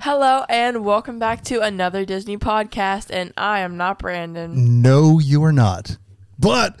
[0.00, 4.82] Hello and welcome back to another Disney podcast, and I am not Brandon.
[4.82, 5.96] No, you are not.
[6.38, 6.76] But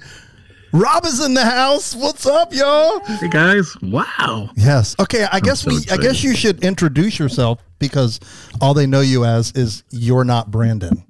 [0.72, 1.94] Rob is in the house.
[1.94, 2.98] What's up, y'all?
[3.04, 3.76] Hey guys!
[3.80, 4.50] Wow.
[4.56, 4.96] Yes.
[4.98, 5.26] Okay.
[5.30, 5.84] I guess so we.
[5.90, 8.18] I guess you should introduce yourself because
[8.60, 11.04] all they know you as is you're not Brandon,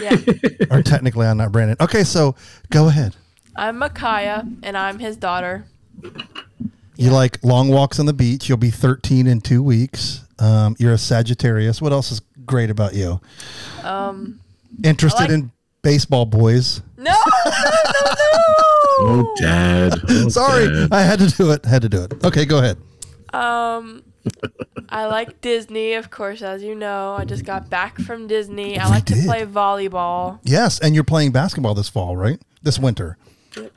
[0.00, 0.16] Yeah,
[0.70, 1.76] or technically I'm not Brandon.
[1.80, 2.34] Okay, so
[2.70, 3.16] go ahead.
[3.56, 5.64] I'm Micaiah, and I'm his daughter.
[6.96, 8.48] You like long walks on the beach.
[8.48, 10.23] You'll be 13 in two weeks.
[10.38, 11.80] Um, you're a Sagittarius.
[11.80, 13.20] What else is great about you?
[13.82, 14.40] Um,
[14.82, 15.52] Interested like- in
[15.82, 16.80] baseball boys.
[16.96, 17.04] no,
[17.44, 18.14] no, no,
[19.06, 19.92] Oh, Dad.
[20.08, 20.88] Oh, Sorry, Dad.
[20.92, 21.64] I had to do it.
[21.64, 22.24] Had to do it.
[22.24, 22.76] Okay, go ahead.
[23.32, 24.02] Um,
[24.88, 27.14] I like Disney, of course, as you know.
[27.18, 28.78] I just got back from Disney.
[28.78, 30.38] I like to play volleyball.
[30.44, 32.40] Yes, and you're playing basketball this fall, right?
[32.62, 33.18] This winter.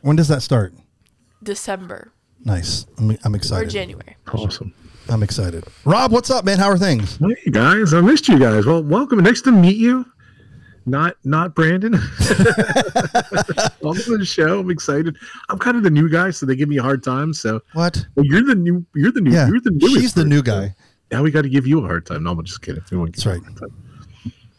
[0.01, 0.73] When does that start?
[1.43, 2.11] December
[2.45, 2.85] Nice.
[2.97, 3.67] I'm, I'm excited.
[3.67, 3.69] or.
[3.71, 4.15] January.
[4.31, 4.73] Awesome.
[5.09, 5.63] I'm excited.
[5.85, 6.57] Rob, what's up, man?
[6.59, 7.17] How are things?
[7.17, 8.65] Hey guys, I missed you guys.
[8.65, 9.19] Well, welcome.
[9.19, 10.05] Nice to meet you.
[10.85, 11.91] Not not Brandon.
[13.81, 14.59] welcome to the show.
[14.59, 15.17] I'm excited.
[15.49, 17.33] I'm kind of the new guy, so they give me a hard time.
[17.33, 18.05] So What?
[18.15, 18.85] well, you're the new.
[18.95, 19.31] You're the new.
[19.31, 19.95] Yeah, You're the newest.
[19.95, 20.69] she's the new person.
[20.69, 20.75] guy.
[21.11, 22.23] Now we got to give you a hard time.
[22.23, 22.83] No, I'm just kidding.
[22.91, 23.41] We That's right.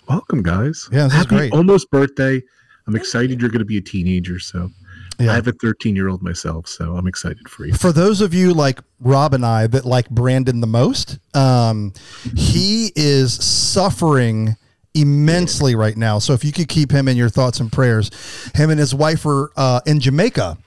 [0.09, 0.89] Welcome, guys.
[0.91, 1.53] Yeah, this is Happy great.
[1.53, 2.43] Almost birthday.
[2.87, 4.39] I'm excited you're going to be a teenager.
[4.39, 4.71] So
[5.19, 5.33] Yeah.
[5.33, 7.75] I have a 13 year old myself, so I'm excited for you.
[7.75, 11.93] For those of you like Rob and I that like Brandon the most, um,
[12.37, 14.57] he is suffering
[14.95, 16.19] immensely right now.
[16.19, 18.11] So if you could keep him in your thoughts and prayers,
[18.55, 20.59] him and his wife are uh, in Jamaica.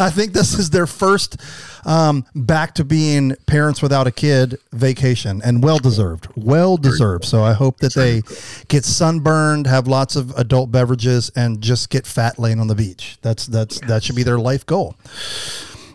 [0.00, 1.40] I think this is their first
[1.84, 7.24] um, back to being parents without a kid vacation, and well deserved, well deserved.
[7.24, 8.22] So I hope that they
[8.68, 13.18] get sunburned, have lots of adult beverages, and just get fat laying on the beach.
[13.22, 14.96] That's that's that should be their life goal.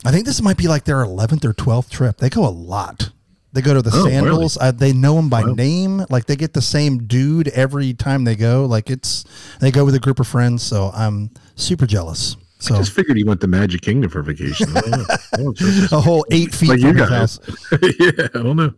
[0.05, 2.17] I think this might be like their eleventh or twelfth trip.
[2.17, 3.11] They go a lot.
[3.51, 4.11] They go to the Oh, really?
[4.11, 4.57] sandals.
[4.61, 5.53] Uh, they know them by Wow.
[5.53, 6.05] name.
[6.09, 8.65] Like they get the same dude every time they go.
[8.65, 9.25] Like it's
[9.59, 10.61] they go with a group of friends.
[10.63, 12.35] So I'm super jealous.
[12.59, 14.67] So I Just figured he went to Magic Kingdom for vacation.
[14.75, 15.05] I don't know.
[15.33, 15.97] I don't know.
[15.97, 17.39] a whole eight feet like from you his guys.
[17.39, 17.39] house.
[17.99, 18.73] yeah, I don't know.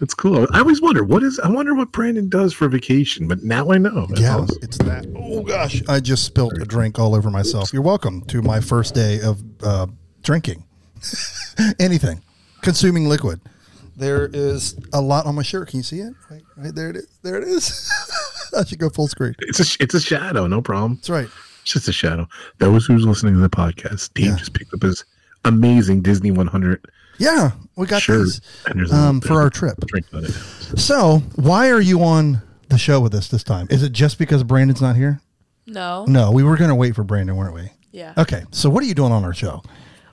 [0.00, 0.48] That's cool.
[0.52, 1.38] I always wonder what is.
[1.40, 4.06] I wonder what Brandon does for vacation, but now I know.
[4.06, 4.56] That's Yeah, awesome.
[4.62, 5.06] it's that.
[5.14, 7.70] Oh gosh, I just spilled a drink all over myself.
[7.72, 9.86] You're welcome to my first day of uh,
[10.22, 10.64] drinking
[11.78, 12.22] anything,
[12.62, 13.40] consuming liquid.
[14.00, 15.68] There is a lot on my shirt.
[15.68, 16.12] Can you see it?
[16.30, 17.06] Right, right there it is.
[17.22, 17.88] There it is.
[18.56, 19.34] I should go full screen.
[19.40, 20.46] It's a it's a shadow.
[20.46, 20.96] No problem.
[20.96, 21.28] That's right.
[21.62, 22.26] It's just a shadow.
[22.58, 24.36] Those who's listening to the podcast, Dave Yeah.
[24.36, 25.04] just picked up his
[25.44, 26.84] amazing Disney 100
[27.18, 29.78] Yeah, we got shirt these and there's a um, for our trip.
[29.86, 30.30] drink on it.
[30.30, 33.66] So, why are you on the show with us this time?
[33.70, 35.20] Is it just because Brandon's not here?
[35.66, 36.04] No.
[36.06, 37.70] No, we were going to wait for Brandon, weren't we?
[37.92, 38.14] Yeah.
[38.16, 39.62] Okay, so what are you doing on our show?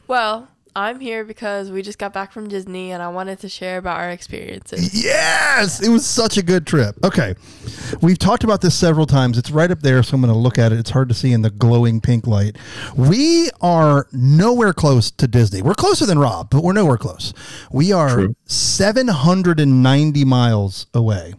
[0.08, 3.80] Well, I'm here because we just got back from Disney, and I wanted to share
[3.80, 5.04] about our experiences.
[5.04, 6.96] Yes, it was such a good trip.
[7.04, 7.34] Okay.
[8.00, 9.40] We've talked about this several times.
[9.40, 10.78] It's right up there, so I'm going to look at it.
[10.78, 12.58] It's hard to see in the glowing pink light.
[12.96, 15.64] We are nowhere close to Disney.
[15.64, 17.34] We're closer than Rob, but we're nowhere close.
[17.72, 18.36] We are True.
[18.46, 21.34] 790 miles away.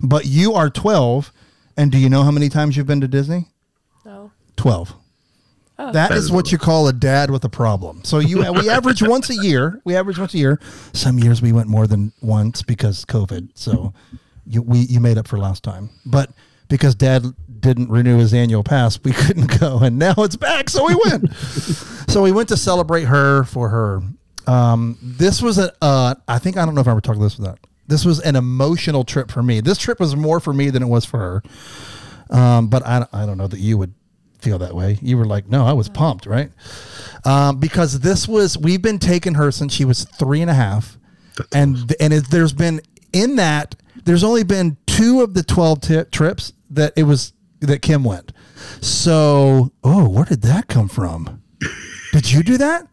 [0.00, 1.30] But you are 12.
[1.76, 3.48] And do you know how many times you've been to Disney?
[4.06, 4.32] No.
[4.56, 4.94] 12.
[5.78, 5.92] Oh.
[5.92, 8.02] That That is is what you call a dad with a problem.
[8.04, 9.80] So you we average once a year.
[9.84, 10.60] We average once a year.
[10.92, 13.50] Some years we went more than once because COVID.
[13.54, 13.92] So
[14.46, 15.90] you we you made up for last time.
[16.04, 16.30] But
[16.68, 17.24] because dad
[17.60, 21.32] didn't renew his annual pass, we couldn't go and now it's back so we went.
[22.08, 24.02] so we went to celebrate her for her
[24.48, 27.38] um, this was a uh, I think I don't know if I ever talked this
[27.38, 27.60] about.
[27.86, 29.60] This was an emotional trip for me.
[29.60, 31.42] This trip was more for me than it was for her.
[32.30, 33.94] Um, but I, I don't know that you would
[34.40, 34.98] feel that way.
[35.02, 36.50] You were like, no, I was pumped, right?
[37.24, 40.98] Um, because this was we've been taking her since she was three and a half,
[41.36, 42.80] That's and and it, there's been
[43.12, 47.82] in that there's only been two of the twelve ti trips that it was that
[47.82, 48.32] Kim went.
[48.80, 51.42] So, oh, where did that come from?
[52.12, 52.88] Did you do that?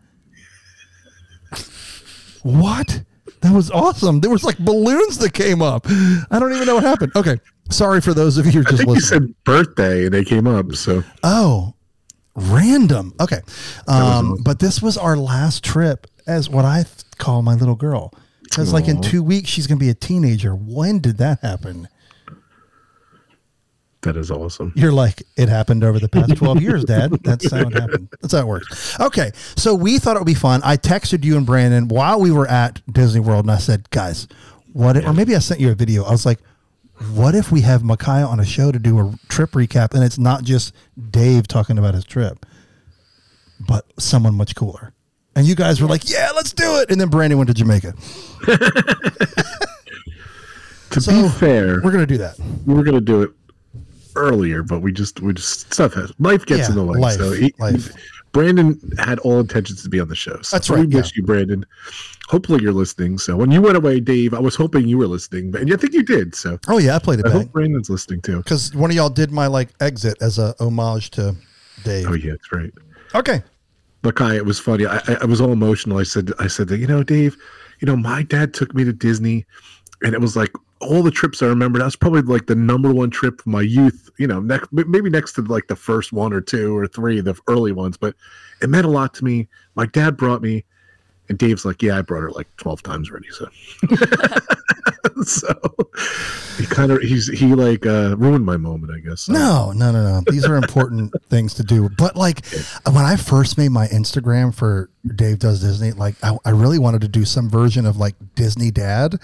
[2.44, 3.04] What?
[3.42, 4.22] That was awesome.
[4.22, 5.86] There was like balloons that came up.
[5.88, 7.12] I don't even know what happened.
[7.16, 7.40] Okay.
[7.70, 10.24] Sorry for those of you who are I just think you said birthday and they
[10.24, 10.74] came up.
[10.74, 11.74] So Oh,
[12.36, 13.14] random.
[13.20, 13.40] Okay.
[13.88, 16.86] Um, but this was our last trip as what I
[17.18, 18.14] call my little girl.
[18.44, 20.54] Because like in two weeks she's gonna be a teenager.
[20.56, 21.88] When did that happen?
[24.02, 24.72] that is awesome.
[24.76, 27.12] You're like, it happened over the past 12 years, Dad.
[27.24, 28.08] That's how it happened.
[28.22, 29.00] That's how it works.
[29.00, 29.32] Okay.
[29.56, 30.62] So we thought it would be fun.
[30.64, 34.28] I texted you and Brandon while we were at Disney World and I said, guys,
[34.74, 36.04] what if, or maybe I sent you a video.
[36.04, 36.38] I was like,
[37.14, 40.18] what if we have Micaiah on a show to do a trip recap and it's
[40.18, 40.74] not just
[41.12, 42.46] Dave talking about his trip,
[43.68, 44.94] but someone much cooler?
[45.36, 46.90] And you guys were like, yeah, let's do it.
[46.90, 47.94] And then Brandon went to Jamaica.
[50.92, 52.40] To So, be fair, We're gonna do that.
[52.66, 53.32] We're gonna do it
[54.16, 57.00] earlier, but we just we just stuff has life gets Yeah, in the way.
[57.00, 57.92] life, so he, life.
[58.36, 60.42] Brandon had all intentions to be on the show.
[60.42, 61.66] So That's we right, miss you, Brandon.
[62.28, 63.18] Hopefully you're listening.
[63.18, 65.78] So when you went away, Dave, I was hoping you were listening, but and I
[65.78, 66.36] think you did.
[66.36, 68.40] So Oh yeah, I played it I back hope Brandon's listening too.
[68.40, 71.34] because one of y'all did my like exit as a homage to
[71.86, 72.08] Dave.
[72.10, 72.74] Oh yeah, that's right.
[73.14, 73.42] Okay.
[74.04, 74.86] Look, I it was funny.
[74.86, 75.98] I, I I was all emotional.
[75.98, 77.38] I said I said that you know, Dave,
[77.80, 79.46] you know, my dad took me to Disney,
[80.02, 81.80] and it was like all the trips I remember.
[81.80, 84.10] That was probably like the number one trip of my youth.
[84.18, 87.40] You know, next maybe next to like the first one or two or three, the
[87.48, 87.98] early ones.
[87.98, 88.16] But
[88.62, 89.48] it meant a lot to me.
[89.76, 90.64] My dad brought me,
[91.30, 93.30] and Dave's like, yeah, I brought her like twelve times already.
[93.32, 93.50] So.
[95.24, 95.54] so
[96.58, 100.04] he kind of he's he like uh ruined my moment i guess No, no, no,
[100.04, 100.24] no.
[100.30, 101.90] These are important things to do.
[101.90, 102.46] But like
[102.86, 107.02] when I first made my Instagram for Dave Does Disney, like I, I really wanted
[107.02, 109.20] to do some version of like Disney Dad,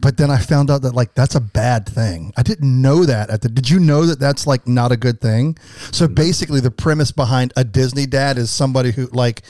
[0.00, 2.32] but then I found out that like that's a bad thing.
[2.36, 3.48] I didn't know that at the.
[3.48, 5.58] Did you know that that's like not a good thing?
[5.92, 6.14] So mm-hmm.
[6.14, 9.42] basically, the premise behind a Disney Dad is somebody who like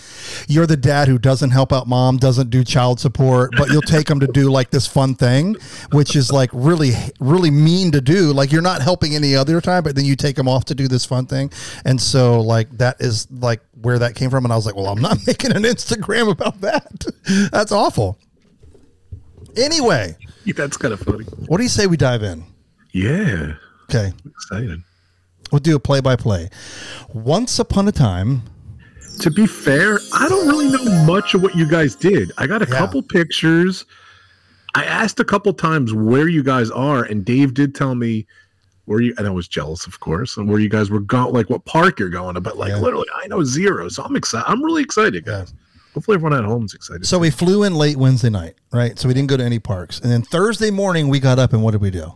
[0.49, 4.07] you're the dad who doesn't help out mom, doesn't do child support, but you'll take
[4.07, 5.57] them to do like this fun thing,
[5.93, 8.33] which is like really, really mean to do.
[8.33, 10.89] Like you're not helping any other time, but then you take them off to do
[10.89, 11.53] this fun thing.
[11.85, 14.45] And so like that is like where that came from.
[14.45, 17.07] And I was like, well, I'm not making an Instagram about that.
[17.53, 18.19] That's awful.
[19.57, 20.17] Anyway,
[20.57, 22.45] that's kind of funny what do you say we dive in?
[22.93, 23.55] yeah
[23.89, 24.13] Okay.
[24.27, 24.83] excited
[25.53, 26.51] We'll do a play by play.
[27.15, 28.43] Once upon a time,
[29.21, 32.33] to be fair, I don't really know much of what you guys did.
[32.37, 32.77] I got a Yeah.
[32.79, 33.85] couple pictures.
[34.75, 38.27] I asked a couple times where you guys are, and Dave did tell me
[38.87, 39.15] where you.
[39.19, 42.01] And I was jealous, of course, and where you guys were going, like what park
[42.01, 42.41] you're going to.
[42.41, 42.79] But like Yeah.
[42.81, 44.45] literally, I know zero, so I'm excited.
[44.51, 45.53] I'm really excited, guys.
[45.95, 47.07] Hopefully, everyone at home is excited.
[47.07, 48.99] So we flew in late Wednesday night, right?
[48.99, 49.99] So we didn't go to any parks.
[50.01, 52.15] And then Thursday morning we got up and what did we do?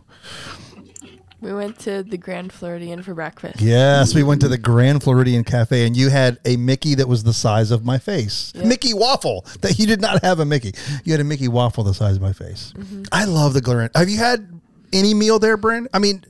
[1.39, 3.59] We went to the Grand Floridian for breakfast.
[3.59, 7.23] Yes, we went to the Grand Floridian Cafe and you had a Mickey that was
[7.23, 8.53] the size of my face.
[8.55, 8.65] Yeah.
[8.65, 9.43] Mickey waffle.
[9.61, 10.75] That you did not have a Mickey.
[11.03, 12.73] You had a Mickey waffle the size of my face.
[12.77, 13.03] Mm-hmm.
[13.11, 13.89] I love the Grand.
[13.95, 14.47] Have you had
[14.93, 15.87] any meal there, Brent?
[15.95, 16.23] I mean,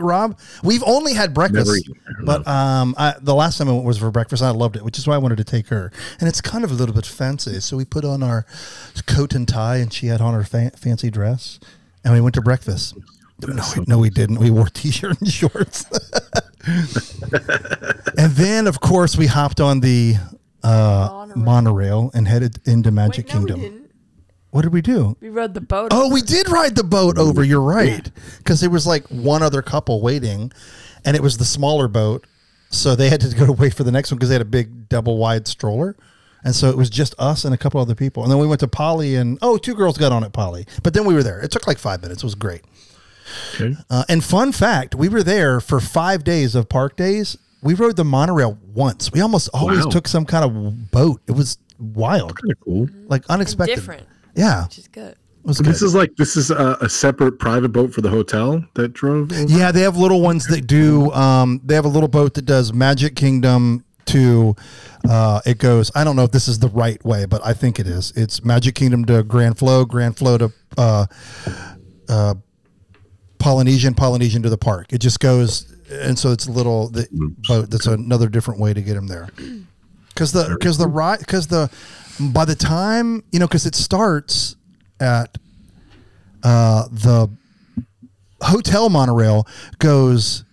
[0.00, 3.72] Rob, we've only had breakfast, Never eaten there, but um, I, the last time I
[3.72, 4.42] went was for breakfast.
[4.42, 5.92] I loved it, which is why I wanted to take her.
[6.20, 8.46] And it's kind of a little bit fancy, so we put on our
[9.06, 11.58] coat and tie, and she had on her fa- fancy dress,
[12.04, 12.94] and we went to breakfast.
[13.46, 14.38] No, we, no, we didn't.
[14.38, 15.84] We wore t-shirt and shorts.
[18.16, 20.14] and then, of course, we hopped on the
[20.62, 21.36] uh, Monorail.
[21.36, 23.83] monorail and headed into Magic Wait, no, Kingdom.
[24.62, 24.62] We didn't.
[24.62, 25.16] What did we do?
[25.20, 25.88] We rode the boat.
[25.92, 27.42] Oh, we did ride the boat over.
[27.44, 30.52] You're right, because there was like one other couple waiting,
[31.04, 32.26] and it was the smaller boat,
[32.70, 34.46] so they had to go to wait for the next one because they had a
[34.46, 35.96] big double wide stroller,
[36.44, 38.22] and so it was just us and a couple other people.
[38.22, 40.94] And then we went to Polly, and oh, two girls got on at Polly, but
[40.94, 41.40] then we were there.
[41.40, 42.22] It took like five minutes.
[42.22, 42.62] It was great.
[43.54, 43.74] okay.
[43.90, 47.36] Uh, and fun fact, we were there for five days of park days.
[47.62, 49.10] We rode the monorail once.
[49.10, 49.90] We almost always Wow.
[49.90, 51.22] took some kind of boat.
[51.26, 52.88] It was wild, kind of cool.
[53.08, 53.74] like unexpected.
[53.76, 55.12] different, Yeah, which is good.
[55.12, 55.66] it was good.
[55.66, 59.32] this is like this is a, a separate private boat for the hotel that drove.
[59.32, 59.42] over?
[59.44, 61.12] Yeah, they have little ones that do.
[61.12, 64.56] Um, they have a little boat that does Magic Kingdom to.
[65.08, 65.90] Uh, it goes.
[65.94, 68.12] I don't know if this is the right way, but I think it is.
[68.16, 71.06] It's Magic Kingdom to Grand Flow, Grand Flow to uh,
[72.08, 72.34] uh,
[73.38, 74.92] Polynesian, Polynesian to the park.
[74.92, 77.06] It just goes, and so it's a little the
[77.46, 77.70] boat.
[77.70, 79.28] That's another different way to get them there.
[80.08, 81.70] Because the because the ride because the
[82.20, 84.56] by the time you know because it starts
[85.00, 85.36] at
[86.42, 87.28] uh, the
[88.42, 89.46] hotel monorail
[89.78, 90.44] goes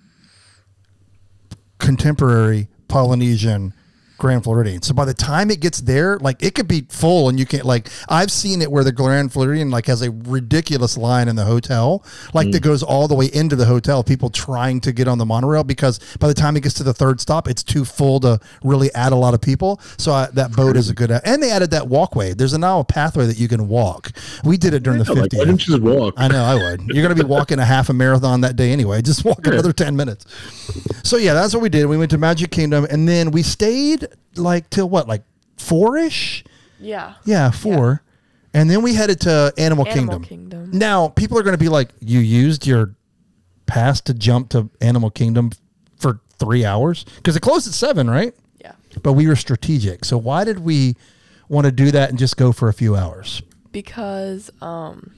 [1.78, 3.74] contemporary Polynesian
[4.22, 4.84] Grand Floridian.
[4.84, 7.66] So by the time it gets there, like it could be full and you can't
[7.66, 11.46] like I've seen it where the Grand Floridian like has a ridiculous line in the
[11.46, 12.66] hotel, like that mm.
[12.66, 16.00] goes all the way into the hotel, people trying to get on the monorail because
[16.20, 19.12] by the time it gets to the third stop, it's too full to really add
[19.12, 19.82] a lot of people.
[19.98, 22.36] So I, that boat is a good and they added that walkway.
[22.36, 24.12] There's a now a pathway that you can walk.
[24.44, 26.14] We did it during the Yeah, like, why didn't you just walk?
[26.18, 26.82] I know I would.
[26.90, 29.02] You're going to be walking a half a marathon that day anyway.
[29.02, 29.54] Just walk Yeah.
[29.54, 30.28] another 10 minutes.
[31.04, 31.88] So yeah, that's what we did.
[31.88, 35.08] We went to Magic Kingdom and then we stayed like till what?
[35.08, 35.24] Like
[35.58, 36.46] 4ish?
[36.80, 37.14] Yeah.
[37.26, 38.02] Yeah, 4.
[38.54, 40.24] And then we headed to Animal, Animal Kingdom.
[40.24, 40.70] Kingdom.
[40.74, 42.96] Now, people are going to be like, "You used your
[43.66, 45.52] pass to jump to Animal Kingdom
[45.98, 48.34] for 3 hours?" Cuz it closed at 7, right?
[48.60, 48.74] Yeah.
[49.04, 50.04] But we were strategic.
[50.04, 50.96] So why did we
[51.48, 53.42] want to do that and just go for a few hours?
[53.72, 55.12] Because um,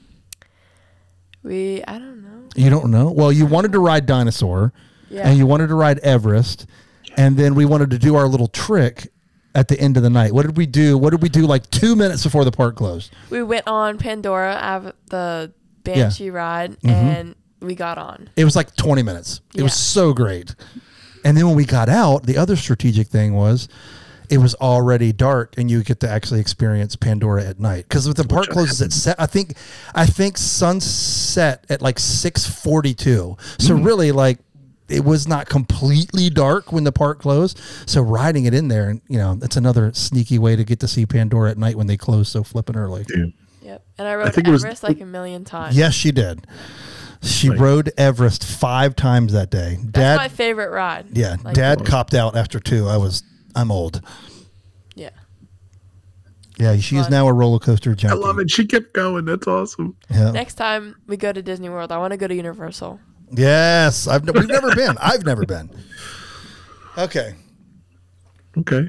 [1.42, 2.48] we I don't know.
[2.54, 3.10] You don't know?
[3.10, 4.72] Well, you wanted to ride dinosaur,
[5.10, 5.28] Yeah.
[5.28, 6.66] and you wanted to ride Everest,
[7.16, 9.08] and then we wanted to do our little trick
[9.54, 10.32] at the end of the night.
[10.32, 10.98] What did we do?
[10.98, 13.12] What did we do like two minutes before the park closed?
[13.30, 15.52] We went on Pandora, av- the
[15.84, 16.88] banshee ride, Mm-hmm.
[16.88, 18.28] and we got on.
[18.36, 19.40] It was like 20 minutes.
[19.54, 20.54] It was so great.
[21.24, 23.68] And then when we got out, the other strategic thing was
[24.28, 27.84] it was already dark and you get to actually experience Pandora at night.
[27.88, 29.56] Because if the park closes at set, I think
[29.94, 33.36] I think sunset at like 642.
[33.58, 34.38] So really like
[34.88, 37.58] it was not completely dark when the park closed.
[37.86, 40.88] So riding it in there, and you know, that's another sneaky way to get to
[40.88, 43.04] see Pandora at night when they close so flipping early.
[43.08, 43.24] Yeah.
[43.62, 43.84] Yep.
[43.98, 45.76] And I rode think it was- Everest like a million times.
[45.76, 46.46] Yes, she did.
[47.22, 47.58] She Right.
[47.58, 49.78] rode Everest five times that day.
[49.80, 51.06] That's Dad, my favorite ride.
[51.12, 52.86] Yeah, Like, Dad copped out after two.
[52.86, 53.22] I was,
[53.54, 54.02] I'm old.
[54.94, 55.08] Yeah.
[56.58, 58.14] Yeah, she is now a roller coaster junkie.
[58.14, 58.50] I love it.
[58.50, 59.24] She kept going.
[59.24, 59.96] That's awesome.
[60.10, 60.30] Yeah.
[60.32, 63.00] Next time we go to Disney World, I want to go to Universal.
[63.36, 64.96] Yes, I've we've never been.
[65.00, 65.70] I've never been.
[66.96, 67.34] Okay.
[68.58, 68.88] Okay.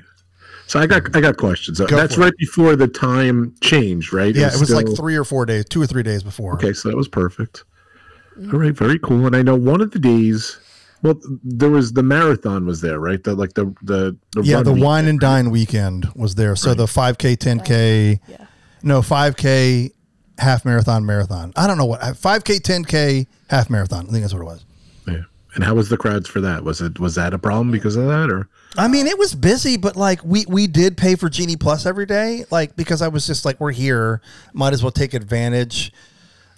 [0.67, 1.79] So I got I got questions.
[1.79, 2.23] Go That's for it.
[2.25, 4.33] right before the time changed, right?
[4.35, 6.53] Yeah, it was like still- three or four days, two or three days before.
[6.55, 7.63] Okay, so that was perfect.
[8.51, 9.25] All right, very cool.
[9.27, 10.57] And I know one of the days,
[11.03, 13.23] well, there was the marathon was there, right?
[13.23, 16.55] The like the the, the Yeah, the week- wine and dine weekend was there.
[16.55, 18.19] So the 5K, 10K,
[18.83, 19.91] no, 5K,
[20.37, 21.53] half marathon, marathon.
[21.55, 24.07] I don't know what, 5K, 10K, half marathon.
[24.07, 24.65] I think that's what it was.
[25.07, 25.21] Yeah.
[25.55, 26.63] And how was the crowds for that?
[26.63, 29.77] Was it was that a problem because of that, or I mean, it was busy,
[29.77, 33.25] but like we we did pay for Genie Plus every day, like because I was
[33.25, 35.93] just like, we're here, might as well take advantage.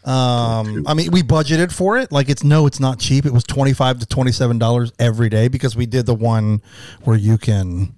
[0.04, 2.12] Um, I mean, we budgeted for it.
[2.14, 3.26] Like, it's no, it's not cheap.
[3.26, 6.62] It was twenty five to twenty seven dollars every day because we did the one
[7.04, 7.94] where you can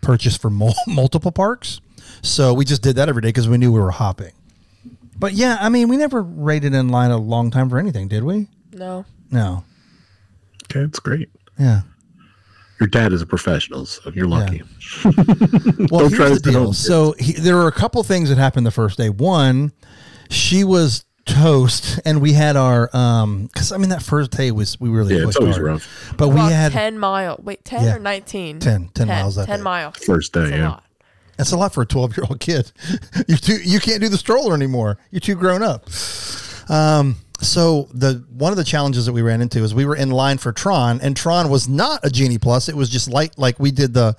[0.00, 1.80] purchase for mul- multiple parks.
[2.22, 4.32] So we just did that every day because we knew we were hopping.
[5.22, 8.24] But yeah, I mean, we never waited in line a long time for anything, did
[8.24, 8.48] we?
[8.72, 9.04] No.
[9.30, 9.62] No.
[10.64, 11.30] okay, it's great.
[11.56, 11.82] Yeah.
[12.80, 14.62] Your dad is a professional, so you're lucky.
[15.04, 16.72] Well, Don't here's try the deal.
[16.72, 19.10] So he, there were a couple things that happened the first day.
[19.10, 19.70] One,
[20.28, 23.46] she was toast, and we had our um.
[23.46, 25.66] Because I mean, that first day was we really Yeah, it's pushed always hard.
[25.66, 26.14] rough.
[26.16, 27.38] But we Walked had 10 mile.
[27.44, 27.94] Wait, 10 Yeah.
[27.94, 28.58] or 19?
[28.58, 29.62] 10 10 miles that 10 day.
[29.62, 29.96] miles.
[29.98, 30.80] First day, That's a yeah.
[31.42, 32.70] That's a lot for a twelve year old kid.
[33.28, 33.58] You're too.
[33.62, 34.98] You can't do the stroller anymore.
[35.10, 35.88] You're too grown up.
[36.68, 37.16] Um.
[37.40, 40.38] So the one of the challenges that we ran into is we were in line
[40.38, 42.68] for Tron, and Tron was not a Genie Plus.
[42.68, 44.16] It was just like like we did the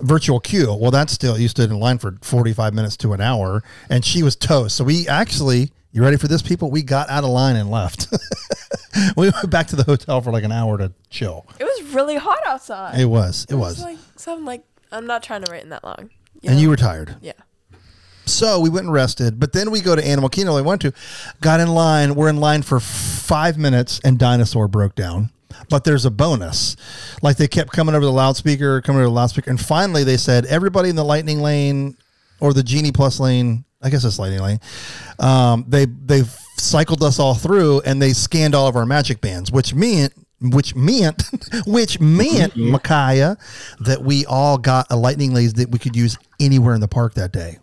[0.00, 0.74] virtual queue.
[0.74, 4.04] Well, that's still you stood in line for forty five minutes to an hour, and
[4.04, 4.76] she was toast.
[4.76, 6.70] So we actually, you ready for this, people?
[6.70, 8.08] We got out of line and left.
[9.16, 11.46] we went back to the hotel for like an hour to chill.
[11.58, 13.00] It was really hot outside.
[13.00, 13.44] It was.
[13.48, 13.80] It It was.
[13.80, 16.10] like something like I'm not trying to wait in that long.
[16.42, 16.60] And know?
[16.60, 17.16] you were tired.
[17.20, 17.32] Yeah.
[18.26, 20.54] So we went and rested, but then we go to Animal Kingdom.
[20.54, 20.92] We went to,
[21.40, 22.14] got in line.
[22.14, 25.30] We're in line for five minutes, and Dinosaur broke down.
[25.70, 26.76] But there's a bonus,
[27.22, 30.46] like they kept coming over the loudspeaker, coming over the loudspeaker, and finally they said
[30.46, 31.96] everybody in the Lightning lane
[32.38, 33.64] or the Genie Plus lane.
[33.82, 34.60] I guess it's Lightning lane.
[35.18, 36.22] Um, they they
[36.58, 40.74] cycled us all through, and they scanned all of our magic bands, which meant which
[40.74, 41.22] meant
[41.66, 43.36] which meant Micaiah
[43.80, 47.14] that we all got a lightning laser that we could use anywhere in the park
[47.14, 47.58] that day.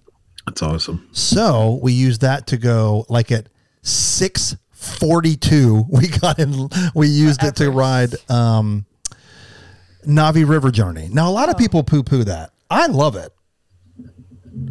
[0.45, 1.07] That's awesome.
[1.11, 3.47] So we used that to go like at
[3.81, 5.85] six forty two.
[5.89, 6.69] We got in.
[6.93, 8.85] We used it to ride um,
[10.05, 11.09] Na'vi River Journey.
[11.11, 12.51] Now a lot of people poo poo that.
[12.69, 13.31] I love it.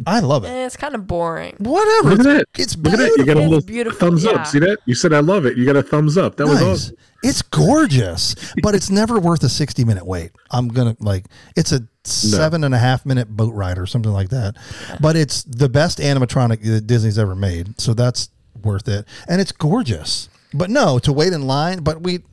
[0.07, 0.47] I love it.
[0.49, 1.55] And it's kind of boring.
[1.59, 2.09] Whatever.
[2.11, 2.45] Look at that.
[2.57, 3.09] It's Look at that.
[3.17, 3.25] You beautiful.
[3.25, 4.31] got a It's little beautiful, thumbs yeah.
[4.31, 4.47] up.
[4.47, 4.77] See that?
[4.85, 5.57] You said I love it.
[5.57, 6.35] You got a thumbs up.
[6.37, 6.63] That was Nice.
[6.63, 6.95] awesome.
[7.23, 10.31] It's gorgeous, but it's never worth a 60 minute wait.
[10.51, 11.25] I'm going to like,
[11.55, 14.55] it's a seven and a half minute boat ride or something like that.
[15.01, 17.79] But it's the best animatronic that Disney's ever made.
[17.81, 18.29] So that's
[18.63, 19.05] worth it.
[19.27, 20.29] And it's gorgeous.
[20.53, 22.23] But no, to wait in line, but we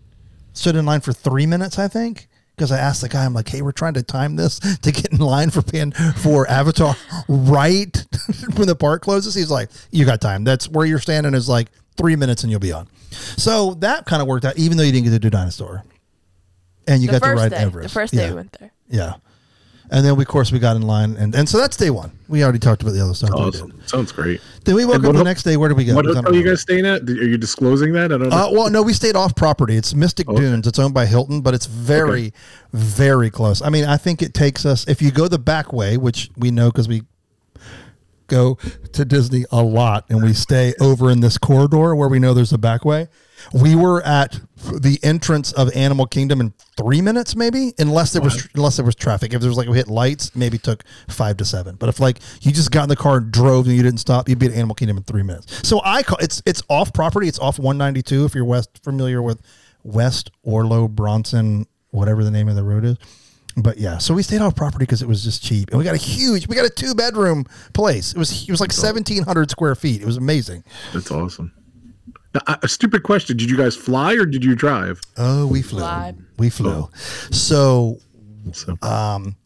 [0.52, 2.28] stood in line for three minutes, I think.
[2.56, 5.12] Because I asked the guy, I'm like, hey, we're trying to time this to get
[5.12, 6.94] in line for pan for Avatar
[7.28, 8.04] right
[8.56, 9.34] when the park closes.
[9.34, 10.44] He's like, you got time.
[10.44, 12.88] That's where you're standing is like three minutes and you'll be on.
[13.10, 15.82] So that kind of worked out, even though you didn't get to do Dinosaur.
[16.86, 17.56] And you the got to ride day.
[17.56, 17.88] Everest.
[17.88, 18.30] The first day yeah.
[18.30, 18.72] we went there.
[18.88, 19.14] Yeah.
[19.92, 21.16] And then, we, of course, we got in line.
[21.16, 22.10] And, and so that's day one.
[22.26, 23.30] We already talked about the other stuff.
[23.30, 23.60] that we did.
[23.60, 23.80] Awesome.
[23.86, 24.40] Sounds great.
[24.64, 25.58] Then we woke up the ho- next day.
[25.58, 25.94] Where did we go?
[25.94, 26.50] What hotel you remember.
[26.50, 27.02] guys staying at?
[27.08, 28.06] Are you disclosing that?
[28.10, 28.36] I don't know.
[28.36, 29.76] Uh, well, no, we stayed off property.
[29.76, 30.40] It's Mystic Okay.
[30.40, 30.66] Dunes.
[30.66, 32.32] It's owned by Hilton, but it's very,
[32.72, 33.60] very close.
[33.60, 36.50] I mean, I think it takes us, if you go the back way, which we
[36.50, 37.02] know because we
[38.28, 38.54] go
[38.94, 42.52] to Disney a lot and we stay over in this corridor where we know there's
[42.52, 43.08] a back way.
[43.52, 44.40] We were at
[44.72, 48.94] the entrance of Animal Kingdom in three minutes, maybe, unless there was unless there was
[48.94, 49.34] traffic.
[49.34, 51.76] If there was like we hit lights, maybe took five to seven.
[51.76, 54.28] But if like you just got in the car and drove and you didn't stop,
[54.28, 55.66] you'd be at Animal Kingdom in three minutes.
[55.68, 57.28] So I call it's it's off property.
[57.28, 58.24] It's off 192.
[58.24, 59.40] If you're west familiar with
[59.82, 62.96] West Irlo Bronson, whatever the name of the road is.
[63.56, 65.94] But yeah, so we stayed off property because it was just cheap, and we got
[65.94, 67.44] a huge, we got a two bedroom
[67.74, 68.12] place.
[68.12, 70.00] It was it was like seventeen hundred square feet.
[70.00, 70.64] It was amazing.
[70.94, 71.52] That's awesome.
[72.34, 75.00] Now, a a stupid question: Did you guys fly or did you drive?
[75.16, 75.80] Oh, we flew.
[75.80, 76.14] Fly.
[76.38, 76.70] We flew.
[76.70, 76.90] Oh.
[77.30, 77.98] So,
[78.52, 79.36] So, um,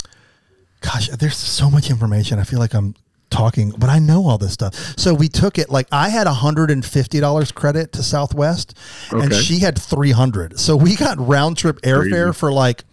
[0.81, 2.39] gosh, there's so much information.
[2.39, 2.95] I feel like I'm
[3.31, 4.75] talking, but I know all this stuff.
[4.99, 8.77] So we took it like I had $150 credit to Southwest
[9.11, 10.59] and she had 300.
[10.59, 12.85] So we got round trip airfare for like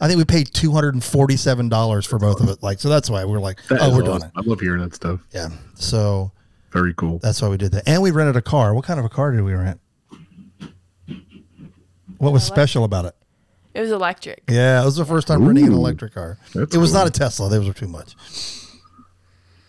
[0.00, 2.62] I think we paid $247 for both of it.
[2.62, 4.30] Like so that's why we are like, that oh, we're doing it.
[4.36, 5.20] I love hearing that stuff.
[5.32, 5.48] Yeah.
[5.74, 6.32] So
[6.76, 7.18] Very cool.
[7.20, 7.84] that's why we did that.
[7.86, 8.74] And we rented a car.
[8.74, 9.80] What kind of a car did we rent?
[12.18, 13.14] What was special about it?
[13.72, 14.42] It was electric.
[14.48, 15.76] Yeah, it was the first time renting an Ooh.
[15.76, 16.38] electric car.
[16.54, 17.00] That's it was cool.
[17.00, 17.48] not a Tesla.
[17.48, 18.14] Those were too much.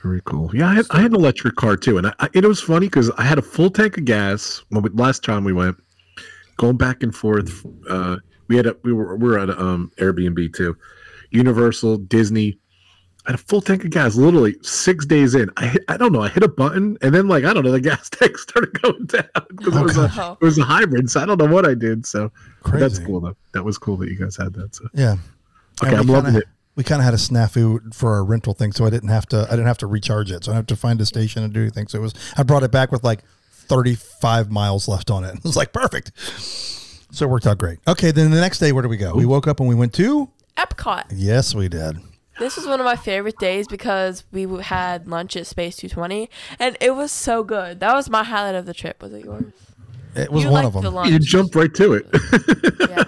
[0.03, 0.49] Very cool.
[0.53, 2.87] Yeah, I had, I had an electric car too, and I, I, it was funny
[2.87, 5.77] because I had a full tank of gas when we, last time we went,
[6.57, 7.65] going back and forth.
[7.89, 10.77] Uh, we had a we were we were at a, um, Airbnb too,
[11.31, 12.57] Universal, Disney.
[13.27, 14.15] I had a full tank of gas.
[14.15, 16.21] Literally six days in, I hit, I don't know.
[16.23, 19.05] I hit a button, and then like I don't know, the gas tank started going
[19.05, 20.21] down because it oh, was Okay.
[20.21, 21.09] a it was a hybrid.
[21.11, 22.05] So I don't know what I did.
[22.05, 22.31] So
[22.63, 23.35] but that's cool though.
[23.53, 24.75] That was cool that you guys had that.
[24.75, 25.17] So Yeah.
[25.83, 26.47] Okay, I'm we loving kinda- it.
[26.75, 29.45] We kind of had a snafu for our rental thing, so I didn't have to.
[29.47, 31.51] I didn't have to recharge it, so I didn't have to find a station and
[31.51, 31.87] do anything.
[31.87, 32.13] So it was.
[32.37, 33.23] I brought it back with like
[33.67, 35.35] thirty-five miles left on it.
[35.37, 36.11] It was like perfect.
[37.11, 37.79] So it worked out great.
[37.87, 39.13] Okay, then the next day, where do we go?
[39.15, 40.29] We woke up and we went to.
[40.55, 41.05] Epcot.
[41.13, 41.97] Yes, we did.
[42.39, 46.29] This was one of my favorite days because we had lunch at Space 220,
[46.59, 47.79] and it was so good.
[47.79, 49.01] That was my highlight of the trip.
[49.01, 49.45] Was it yours?
[50.15, 50.93] It was you one of them.
[50.93, 51.11] lunch.
[51.11, 52.07] you jumped right to it.
[52.89, 53.03] yeah.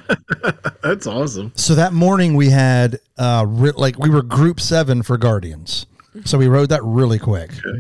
[0.84, 1.52] that's awesome.
[1.56, 5.86] So that morning we had uh re- like we were group seven for Guardians,
[6.26, 7.80] so we rode that really quick, Okay.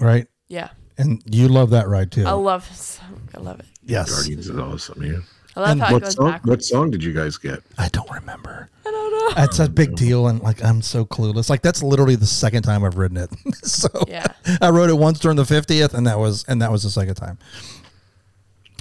[0.00, 0.26] right?
[0.48, 0.70] Yeah.
[0.96, 2.24] And you love that ride too.
[2.26, 3.02] I love so-
[3.34, 3.66] I love it.
[3.84, 5.02] yes, Guardians is awesome.
[5.02, 5.18] Yeah.
[5.58, 6.30] I love And how it What goes song?
[6.30, 6.48] backwards.
[6.48, 7.62] What song did you guys get?
[7.76, 8.68] I don't remember.
[8.86, 9.42] I don't know.
[9.44, 11.50] It's a big deal, and like I'm so clueless.
[11.50, 13.30] Like that's literally the second time I've written it.
[13.66, 14.26] so Yeah.
[14.60, 17.16] I wrote it once during the 50th, and that was and that was the second
[17.16, 17.38] time.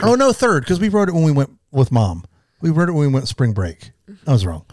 [0.03, 2.25] Oh no, third because we wrote it when we went with mom.
[2.61, 3.91] We wrote it when we went spring break.
[4.27, 4.65] I was wrong.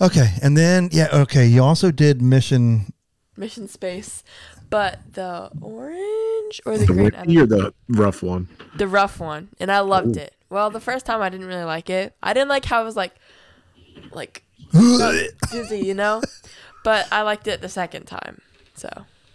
[0.00, 1.46] Okay, and then yeah, okay.
[1.46, 2.92] You also did mission.
[3.36, 4.22] Mission Space,
[4.70, 7.42] but the orange or the, The green, I don't windy know.
[7.42, 8.48] or the rough one?
[8.76, 10.34] the rough one, and I loved it.
[10.50, 12.14] Well, the first time I didn't really like it.
[12.22, 13.14] I didn't like how it was like,
[14.12, 14.42] like
[15.50, 16.20] dizzy, you know.
[16.84, 18.40] But I liked it the second time.
[18.74, 18.88] So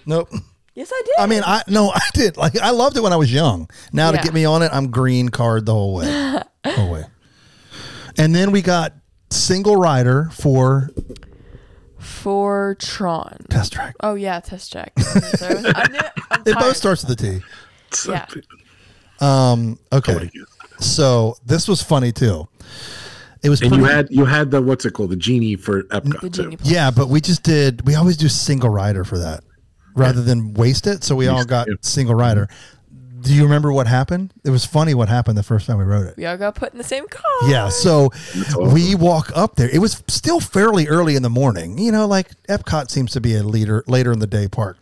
[0.06, 0.30] Nope.
[0.74, 1.16] yes, I did.
[1.18, 2.38] I mean, I no, I did.
[2.38, 3.70] Like I loved it when I was young.
[3.94, 7.06] Now to get me on it, I'm green card the whole way, whole way.
[8.18, 8.94] And then we got
[9.30, 10.90] single rider for
[12.00, 13.46] for Tron.
[13.50, 13.96] test track.
[14.02, 14.94] Oh yeah, test check.
[14.98, 16.00] I knew,
[16.32, 17.42] I'm It both starts with a T.
[17.92, 18.26] So- Yeah.
[19.22, 19.80] Um.
[19.92, 20.30] I Okay.
[20.76, 20.96] Would've guessed.
[20.96, 22.48] So this was funny too.
[23.44, 25.84] It was And pretty, you had you had the what's it called the genie for
[25.84, 26.44] Epcot The too.
[26.44, 26.58] genie.
[26.64, 27.86] yeah, but we just did.
[27.86, 29.44] We always do single rider for that
[29.96, 31.04] rather than waste it.
[31.04, 31.76] So we all got yeah.
[31.82, 32.48] single rider.
[33.22, 34.34] Do you remember what happened?
[34.44, 36.16] It was funny what happened the first time we rode it.
[36.18, 37.50] We all got put in the same car.
[37.50, 38.72] Yeah, so awesome.
[38.72, 39.68] we walk up there.
[39.70, 41.78] It was still fairly early in the morning.
[41.80, 44.78] You know, like Epcot seems to be a leader later in the day park.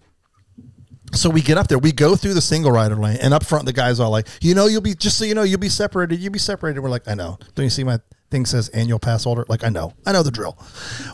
[1.13, 1.77] So we get up there.
[1.79, 4.55] We go through the single rider lane, and up front, the guy's all like, "You
[4.55, 6.19] know, you'll be just so you know, you'll be separated.
[6.19, 7.99] You'll be separated." We're like, "I know." Don't you see my
[8.31, 9.45] thing says annual pass holder?
[9.47, 10.57] Like, I know, I know the drill.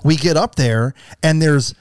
[0.03, 1.75] We get up there, and there's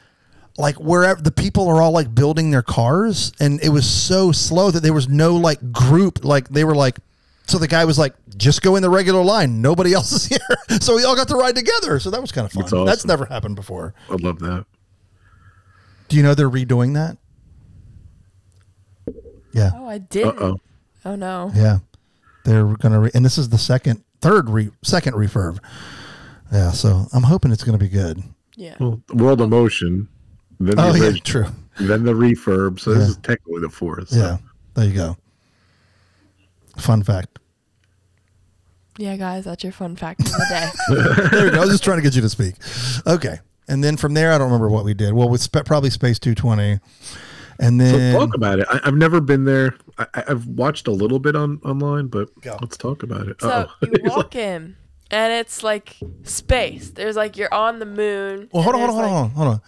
[0.59, 4.71] like wherever the people are all like building their cars, and it was so slow
[4.71, 6.25] that there was no like group.
[6.25, 6.99] Like they were like,
[7.47, 9.63] so the guy was like, "Just go in the regular line.
[9.63, 12.01] Nobody else is here." so we all got to ride together.
[12.01, 12.63] So that was kind of fun.
[12.63, 12.87] That's awesome.
[12.87, 13.95] That's never happened before.
[14.11, 14.67] I love that.
[16.09, 17.19] Do you know they're redoing that?
[19.53, 19.71] Yeah.
[19.75, 20.37] Oh, I didn't.
[20.41, 20.61] oh.
[21.05, 21.51] Oh no.
[21.55, 21.79] Yeah,
[22.45, 25.59] they're gonna, re- and this is the second, third, re- second refurb.
[26.53, 28.23] Yeah, so I'm hoping it's gonna be good.
[28.57, 28.75] Yeah.
[28.81, 30.09] Well, World of Motion,
[30.61, 31.47] then the Oh yeah, original, true.
[31.79, 32.81] then the refurb.
[32.81, 33.09] So this Yeah.
[33.11, 34.09] is technically the fourth.
[34.11, 34.37] so- Yeah,
[34.75, 35.17] there you go.
[36.77, 37.39] Fun fact.
[38.99, 40.69] Yeah, guys, that's your fun fact of the day.
[41.31, 41.57] There you go.
[41.59, 42.55] I was just trying to get you to speak.
[43.07, 45.13] Okay, and then from there, I don't remember what we did.
[45.15, 46.81] Well, we spent probably Space 220,
[47.59, 48.67] and So then talk about it.
[48.71, 49.75] I, I've never been there.
[49.99, 52.57] I, I- I've watched a little bit on online, but Go.
[52.61, 53.41] let's talk about it.
[53.41, 53.75] So Uh-oh.
[53.83, 54.77] you walk in,
[55.11, 56.91] and it's like space.
[56.91, 58.49] There's like you're on the moon.
[58.53, 59.61] well, hold on, hold on, hold on, hold on.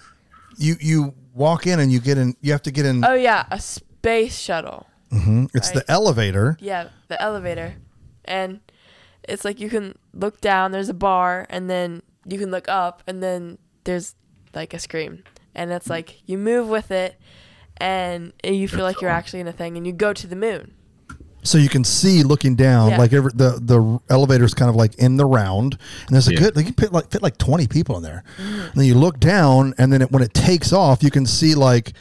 [0.58, 2.34] You you walk in and you get in.
[2.40, 3.04] You have to get in.
[3.04, 4.86] Oh yeah, a space shuttle.
[5.12, 5.50] Mhm.
[5.54, 6.56] It's the elevator.
[6.60, 7.74] Yeah, the elevator,
[8.24, 8.60] and
[9.28, 10.70] it's like you can look down.
[10.72, 14.14] There's a bar, and then you can look up, and then there's
[14.54, 15.24] like a screen,
[15.54, 17.16] and it's like you move with it,
[17.80, 20.72] and you feel like you're actually in a thing, and you go to the moon.
[21.42, 22.98] so you can see looking down Yeah.
[22.98, 26.38] like every, the the elevator's kind of like in the round and there's a Yeah.
[26.40, 28.60] good they can fit like fit like 20 people in there Mm-hmm.
[28.60, 31.54] and then you look down and then it, when it takes off you can see
[31.54, 31.94] like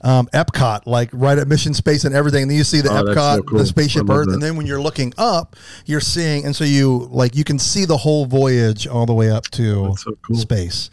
[0.00, 2.42] um, Epcot, like right at Mission Space and everything.
[2.42, 3.58] And then you see the Oh, Epcot, so cool.
[3.58, 4.34] the spaceship Earth, that.
[4.34, 7.86] and then when you're looking up, you're seeing, and so you like you can see
[7.86, 10.36] the whole voyage all the way up to so cool.
[10.36, 10.90] space.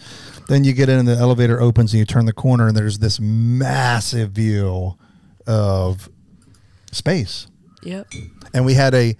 [0.51, 2.99] Then you get in, and the elevator opens, and you turn the corner, and there's
[2.99, 4.97] this massive view
[5.47, 6.09] of
[6.91, 7.47] space.
[7.83, 8.11] Yep.
[8.53, 9.15] And we had a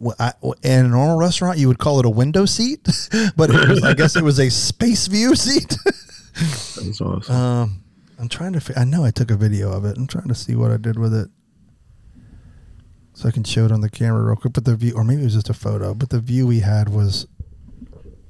[0.00, 0.32] well, I,
[0.64, 2.82] in a normal restaurant, you would call it a window seat,
[3.36, 5.68] but it was, I guess it was a space view seat.
[5.68, 7.36] That was awesome.
[7.36, 7.84] um,
[8.18, 8.72] I'm trying to.
[8.76, 9.96] I know I took a video of it.
[9.96, 11.28] I'm trying to see what I did with it,
[13.14, 14.52] so I can show it on the camera real quick.
[14.52, 15.94] But the view, or maybe it was just a photo.
[15.94, 17.28] But the view we had was,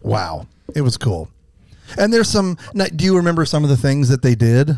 [0.03, 1.31] wow, it was cool.
[1.99, 2.59] And there's some.
[2.75, 4.77] Do you remember some of the things that they did?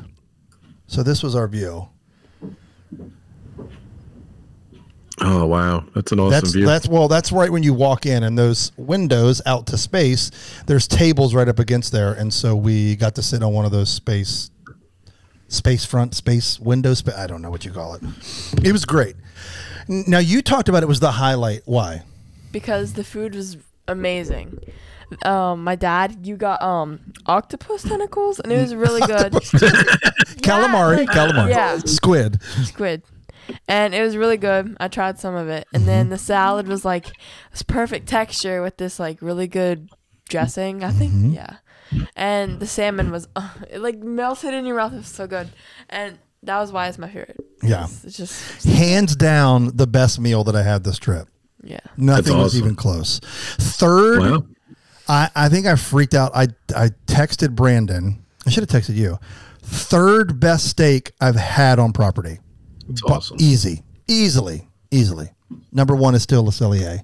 [0.86, 1.88] So this was our view.
[5.20, 6.64] oh wow, that's an awesome That's view.
[6.66, 10.30] that's well, that's right when you walk in, and those windows out to space.
[10.66, 13.72] There's tables right up against there, and so we got to sit on one of
[13.72, 14.50] those space,
[15.48, 16.98] space front space windows.
[16.98, 18.02] Spa- I don't know what you call it.
[18.62, 19.16] It was great.
[19.88, 21.62] Now you talked about it was the highlight.
[21.64, 22.02] Why?
[22.50, 24.58] because the food was amazing.
[25.24, 29.32] Um, my dad, you got um octopus tentacles, and it was really good.
[30.42, 31.78] calamari, like- calamari, yeah.
[31.78, 32.42] squid.
[32.64, 33.02] Squid,
[33.66, 34.76] and it was really good.
[34.80, 37.06] I tried some of it, and then the salad was like
[37.52, 39.88] this perfect texture with this like really good
[40.28, 40.84] dressing.
[40.84, 41.56] I think, yeah.
[42.14, 44.92] And the salmon was uh, it like melted in your mouth.
[44.92, 45.48] It was so good,
[45.88, 47.38] and that was why it's my favorite.
[47.62, 47.84] Yeah.
[47.84, 51.28] it's, it's just Hands down, the best meal that I had this trip.
[51.64, 51.80] yeah.
[51.96, 53.18] Nothing was even close.
[53.58, 54.44] Third, wow.
[55.08, 56.32] I, I think I freaked out.
[56.34, 58.24] I I texted Brandon.
[58.46, 59.18] I should have texted you.
[59.62, 62.38] Third best steak I've had on property.
[62.86, 63.36] That's Bu- awesome.
[63.40, 65.30] Easy, easily, easily.
[65.72, 67.00] Number one is still Le Cellier.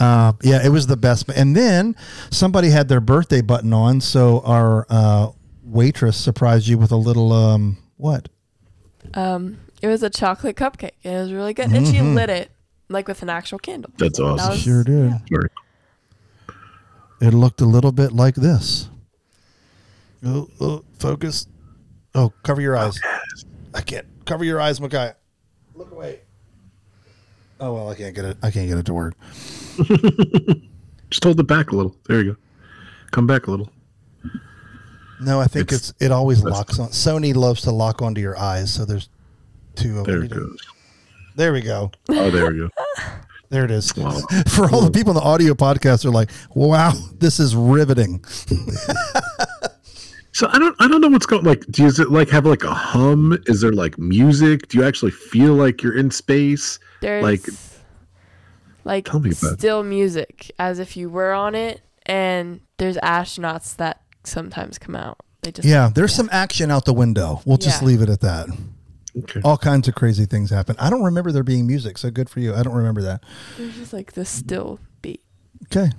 [0.00, 1.28] Uh, yeah, it was the best.
[1.30, 1.94] And then
[2.30, 5.30] somebody had their birthday button on, so our uh,
[5.62, 8.28] waitress surprised you with a little um, what?
[9.14, 11.70] Um, it was a chocolate cupcake, it was really good.
[11.72, 12.50] And she lit it
[12.88, 13.92] like with an actual candle.
[13.98, 14.50] That's That awesome.
[14.50, 15.10] was- Sure did.
[15.10, 15.18] yeah.
[15.30, 15.48] Very
[17.20, 18.88] It looked a little bit like this.
[20.24, 21.46] Oh, oh, focus.
[22.14, 22.98] Oh, cover your eyes.
[23.74, 25.14] I can't cover your eyes, Makai.
[25.74, 26.20] Look away.
[27.60, 28.36] Oh well, I can't get it.
[28.42, 29.14] I can't get it to work.
[31.10, 31.96] Just hold it back a little.
[32.08, 32.38] There you go.
[33.10, 33.70] Come back a little.
[35.20, 36.88] No, I think it's, It's- it always locks on.
[36.88, 39.08] Sony loves to lock onto your eyes, so there's
[39.76, 40.24] two of There them.
[40.24, 40.58] it goes.
[41.36, 41.90] There we go.
[42.08, 42.68] Oh, there we go.
[43.50, 43.94] There it is.
[43.96, 44.18] Wow.
[44.48, 48.24] For all the people in the audio podcast, are like, "Wow, this is riveting."
[50.36, 52.74] So I don't I don't know what's going like does it like have like a
[52.74, 53.38] hum?
[53.46, 54.66] Is there like music?
[54.66, 56.80] Do you actually feel like you're in space?
[57.00, 57.46] There's Like-
[58.84, 59.58] like Tell me about it.
[59.60, 65.18] still music as if you were on it, and there's astronauts that sometimes come out.
[65.42, 67.40] They just Yeah, there's some action out the window.
[67.46, 67.86] We'll just Yeah.
[67.86, 68.48] leave it at that.
[69.16, 69.40] Okay.
[69.44, 70.74] All kinds of crazy things happen.
[70.78, 72.54] I don't remember there being music, so good for you.
[72.54, 73.22] I don't remember that.
[73.56, 75.22] there's just like the still beat.
[75.64, 75.90] Okay.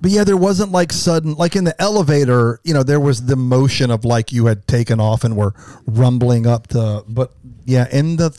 [0.00, 3.36] But yeah, there wasn't like sudden, like in the elevator, you know, there was the
[3.36, 5.54] motion of like you had taken off and were
[5.86, 7.32] rumbling up to, but
[7.64, 8.38] yeah, in the,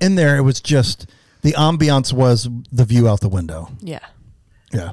[0.00, 1.06] in there, it was just
[1.42, 3.68] the ambiance was the view out the window.
[3.80, 4.06] Yeah,
[4.72, 4.92] Yeah.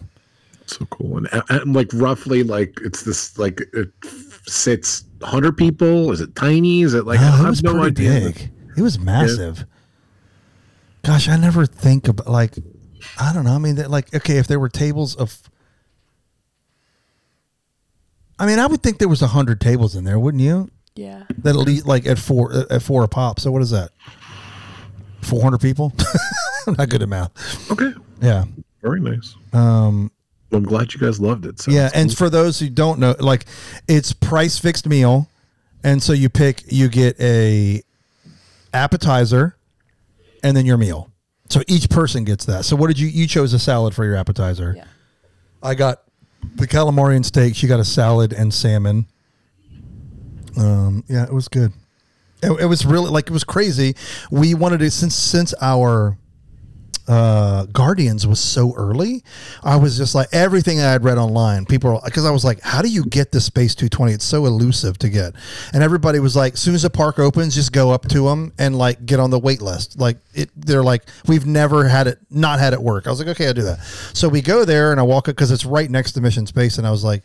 [0.65, 1.17] So cool.
[1.17, 3.91] And, and like roughly like it's this like it
[4.45, 6.11] sits 100 people?
[6.11, 6.81] Is it tiny?
[6.81, 8.31] Is it like I it have was no pretty idea.
[8.31, 8.51] big.
[8.77, 9.65] It was massive.
[11.03, 12.55] Gosh, I never think about like,
[13.19, 13.53] I don't know.
[13.53, 15.41] I mean, that like, okay, if there were tables of,
[18.37, 20.69] I mean, I would think there was a hundred tables in there, wouldn't you?
[20.95, 21.23] yeah.
[21.39, 23.39] That at least like at four at four a pop.
[23.39, 23.91] So what is that?
[25.21, 25.93] Four hundred people.
[26.67, 27.71] I'm not good at math.
[27.71, 27.91] Okay.
[28.21, 28.45] Yeah.
[28.81, 29.35] Very nice.
[29.53, 30.11] Um, Well,
[30.51, 31.59] I'm glad you guys loved it.
[31.59, 32.15] So yeah, and cool.
[32.15, 33.45] for those who don't know, like
[33.87, 35.29] it's price fixed meal,
[35.83, 37.83] and so you pick, you get a
[38.73, 39.55] appetizer,
[40.43, 41.11] and then your meal.
[41.49, 42.65] So each person gets that.
[42.65, 43.07] So what did you?
[43.07, 44.73] You chose a salad for your appetizer.
[44.77, 44.85] Yeah.
[45.61, 46.03] I got
[46.55, 47.55] the calamari and steak.
[47.55, 49.07] She got a salad and salmon.
[50.57, 51.73] Um, yeah, it was good.
[52.41, 53.95] It, it was really like it was crazy.
[54.31, 56.17] We wanted to since since our
[57.09, 59.23] uh, Guardians was so early.
[59.63, 61.65] I was just like everything I had read online.
[61.65, 64.13] People because I was like, how do you get the Space 220?
[64.13, 65.33] It's so elusive to get.
[65.73, 68.53] And everybody was like, as soon as the park opens, just go up to them
[68.59, 69.99] and like get on the wait list.
[69.99, 73.07] Like it, they're like, we've never had it not had it work.
[73.07, 73.79] I was like, okay, I'll do that.
[74.13, 76.77] So we go there and I walk it because it's right next to Mission Space,
[76.77, 77.23] and I was like,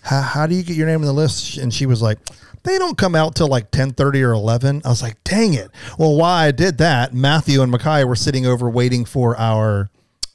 [0.00, 1.58] how, how do you get your name on the list?
[1.58, 2.18] And she was like,
[2.64, 4.82] they don't come out till like 10:30 or 11.
[4.84, 5.70] I was like, dang it.
[5.98, 9.88] Well, while I did that, Matthew and Makai were sitting over waiting for our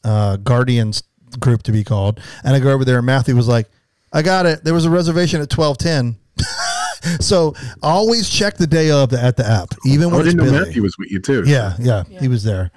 [0.03, 1.03] uh, Guardians
[1.39, 2.19] group to be called.
[2.43, 3.69] And I go over there and Matthew was like,
[4.13, 4.63] I got it.
[4.63, 6.17] There was a reservation at 1210.
[7.19, 10.35] so always check the day of the, at the app, even Oh, I when it's
[10.35, 10.65] didn't know busy.
[10.65, 11.43] Matthew was with you too.
[11.45, 12.19] yeah, yeah, Yeah.
[12.19, 12.71] he was there.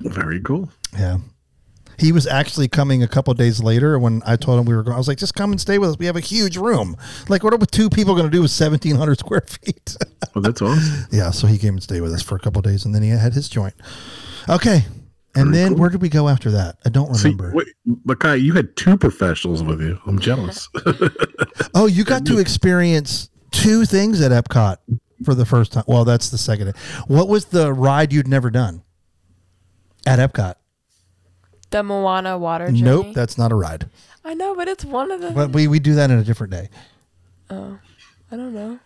[0.00, 0.70] Very cool.
[0.98, 1.18] Yeah.
[1.98, 4.94] He was actually coming a couple days later when I told him we were going.
[4.94, 5.98] I was like, just come and stay with us.
[5.98, 6.96] We have a huge room.
[7.28, 9.96] Like, what are two people going to do with 1,700 square feet?
[10.34, 11.06] Oh, that's awesome.
[11.10, 11.30] yeah.
[11.30, 13.32] So he came and stayed with us for a couple days and then he had
[13.32, 13.74] his joint.
[14.48, 14.84] Okay.
[15.36, 15.80] And Very then cool.
[15.80, 16.76] where did we go after that?
[16.86, 17.52] I don't See, remember.
[17.54, 17.66] wait,
[18.06, 19.98] Makai, you had two professionals with you.
[20.06, 20.68] I'm jealous.
[21.74, 24.76] oh, you got to experience two things at Epcot
[25.24, 25.82] for the first time.
[25.88, 26.76] Well, that's the second.
[27.08, 28.82] What was the ride you'd never done
[30.06, 30.54] at Epcot?
[31.74, 32.82] The Moana water journey.
[32.82, 33.90] Nope, that's not a ride.
[34.24, 35.32] I know, but it's one of the.
[35.32, 36.68] But we, we do that in a different day.
[37.50, 37.76] oh,
[38.30, 38.78] I don't know.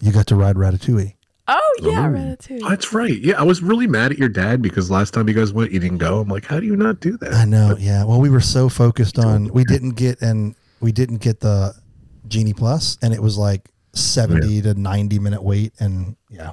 [0.00, 1.12] You got to ride Ratatouille.
[1.46, 2.66] Oh yeah, Oh, Ratatouille.
[2.66, 3.18] That's right.
[3.18, 5.78] Yeah, I was really mad at your dad because last time you guys went, you
[5.78, 6.20] didn't go.
[6.20, 7.34] I'm like, how do you not do that?
[7.34, 7.76] I know.
[7.78, 8.02] Yeah.
[8.04, 11.74] Well, we were so focused on we didn't get and we didn't get the
[12.28, 16.52] Genie Plus, and it was like seventy to ninety minute wait, and yeah.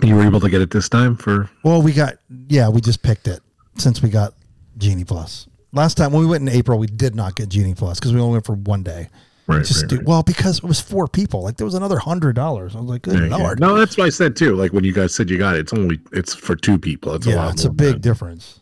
[0.00, 1.50] You were able to get it this time for.
[1.62, 2.14] Well, we got
[2.48, 3.40] yeah, we just picked it
[3.76, 4.32] since we got
[4.76, 5.46] Genie Plus.
[5.72, 8.20] Last time when we went in April, we did not get Genie Plus because we
[8.20, 9.08] only went for one day.
[9.46, 9.64] Right.
[9.64, 10.06] Just right, do, right.
[10.06, 11.42] well because it was four people.
[11.42, 12.74] Like there was another hundred dollars.
[12.74, 13.54] I was like, good Yeah, yeah.
[13.58, 14.56] No, that's what I said too.
[14.56, 17.14] Like when you guys said you got it, it's only it's for two people.
[17.14, 17.54] It's a yeah, lot.
[17.54, 18.60] it's a big than difference.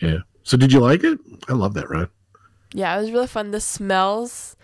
[0.00, 0.18] Yeah.
[0.44, 1.18] So did you like it?
[1.48, 2.08] I love that ride.
[2.72, 3.50] Yeah, it was really fun.
[3.50, 4.56] The smells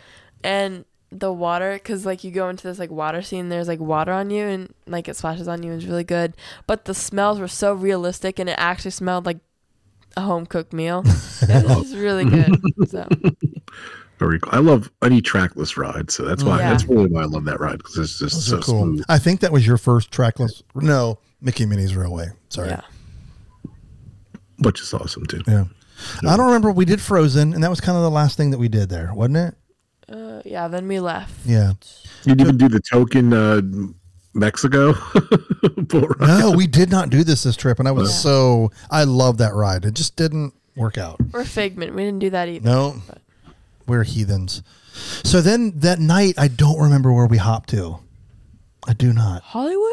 [0.44, 4.12] and the water, because like you go into this like water scene, there's like water
[4.12, 5.72] on you and like it splashes on you.
[5.72, 6.34] And it's really good.
[6.66, 9.38] But the smells were so realistic, and it actually smelled like
[10.16, 11.02] a home cooked meal.
[11.42, 12.54] it was really good.
[12.88, 13.06] So
[14.18, 14.52] Very cool.
[14.52, 16.70] I love any trackless ride, so that's why Yeah.
[16.70, 18.82] that's really why I love that ride because it's just Those so cool.
[18.82, 19.04] smooth.
[19.08, 20.62] I think that was your first trackless.
[20.74, 22.30] No, Mickey Minnie's Railway.
[22.48, 22.70] Sorry.
[22.70, 22.80] yeah,
[24.58, 25.42] Which is awesome too.
[25.46, 25.64] Yeah.
[26.26, 26.70] I don't remember.
[26.72, 29.12] We did Frozen, and that was kind of the last thing that we did there,
[29.14, 29.54] wasn't it?
[30.12, 30.66] uh, yeah.
[30.68, 31.32] Then we left.
[31.44, 31.74] Yeah.
[32.24, 33.60] You didn't even do the token uh,
[34.38, 34.92] Mexico
[35.76, 36.16] boat.
[36.20, 38.16] No, we did not do this this trip, and I was Yeah.
[38.16, 39.84] so I love that ride.
[39.84, 41.20] It just didn't work out.
[41.32, 41.94] Or Figment.
[41.94, 42.68] We didn't do that either.
[42.68, 43.18] No, But-
[43.86, 44.62] we're heathens.
[45.24, 47.98] So then that night, I don't remember where we hopped to.
[48.86, 49.42] I do not.
[49.42, 49.92] Hollywood?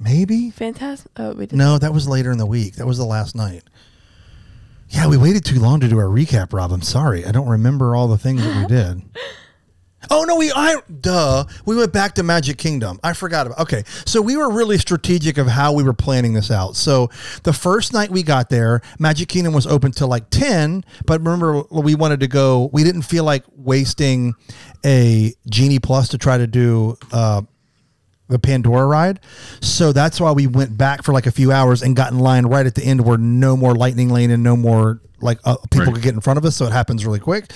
[0.00, 0.50] Maybe.
[0.50, 1.06] Fantasmic.
[1.16, 1.56] Oh, we did.
[1.56, 2.74] No, that was later in the week.
[2.76, 3.62] That was the last night.
[4.90, 6.70] Yeah, we waited too long to do our recap, Rob.
[6.72, 7.24] I'm sorry.
[7.24, 9.02] I don't remember all the things that we did.
[10.10, 11.44] Oh no, we I duh.
[11.64, 12.98] We went back to Magic Kingdom.
[13.02, 13.60] I forgot about.
[13.60, 16.76] Okay, so we were really strategic of how we were planning this out.
[16.76, 17.10] So
[17.44, 20.84] the first night we got there, Magic Kingdom was open till like ten.
[21.06, 22.70] But remember, we wanted to go.
[22.72, 24.34] We didn't feel like wasting
[24.84, 27.42] a Genie Plus to try to do uh,
[28.32, 29.20] the Pandora ride.
[29.60, 32.46] So that's why we went back for like a few hours and got in line
[32.46, 35.86] right at the end where no more lightning lane and no more like uh, people
[35.86, 35.94] Right.
[35.94, 36.56] could get in front of us.
[36.56, 37.52] So it happens really quick.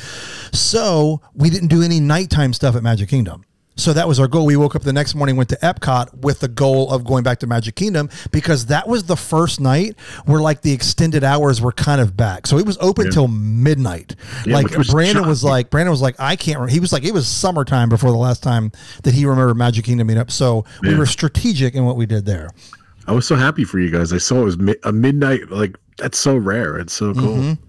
[0.53, 3.45] So we didn't do any nighttime stuff at Magic Kingdom.
[3.79, 4.47] So that was our goal.
[4.47, 7.39] We woke up the next morning, went to Epcot with the goal of going back
[7.41, 11.73] to Magic Kingdom because that was the first night where like the extended hours were
[11.73, 12.47] kind of back.
[12.47, 13.11] So it was open Yeah.
[13.13, 14.17] till midnight.
[14.47, 16.59] Yeah, like was Brandon was like, Brandon was like, I can't.
[16.61, 16.73] Re-.
[16.73, 20.09] He was like, it was summertime before the last time that he remembered Magic Kingdom
[20.09, 20.31] meetup.
[20.31, 22.51] So we were strategic in what we did there.
[23.07, 24.13] I was so happy for you guys.
[24.13, 25.51] I saw it was mi- a midnight.
[25.51, 26.79] Like that's so rare.
[26.79, 27.37] It's so cool.
[27.37, 27.63] Mm-hmm.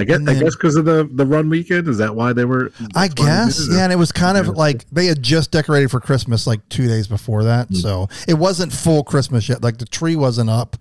[0.00, 0.18] I guess.
[0.18, 0.28] Mm-hmm.
[0.28, 1.86] I guess because of the the run weekend.
[1.88, 2.72] Is that why they were?
[2.94, 4.52] I that's why they guess, yeah, and it was kind of Yeah.
[4.52, 7.76] like they had just decorated for Christmas like two days before that, Mm.
[7.76, 9.62] so it wasn't full Christmas yet.
[9.62, 10.76] Like the tree wasn't up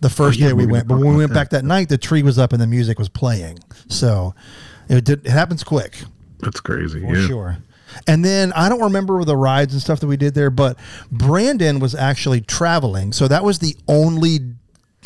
[0.00, 1.88] the first Oh, yeah, day we we went, but when we went back that night,
[1.88, 3.58] the tree was up and the music was playing.
[3.88, 4.34] So
[4.88, 5.26] it did.
[5.26, 5.98] It happens quick.
[6.40, 7.00] That's crazy.
[7.00, 7.26] For yeah.
[7.26, 7.58] sure.
[8.06, 10.78] And then I don't remember the rides and stuff that we did there, but
[11.10, 13.12] Brandon was actually traveling.
[13.12, 14.38] So that was the only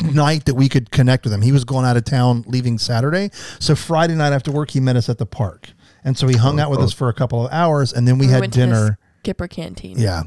[0.01, 1.41] night that we could connect with him.
[1.41, 3.29] He was going out of town leaving Saturday.
[3.59, 5.69] So Friday night after work, he met us at the park.
[6.03, 8.27] And so he hung out with us for a couple of hours and then we,
[8.27, 8.99] had went dinner.
[9.19, 9.97] Skipper Canteen.
[9.97, 10.23] Yeah.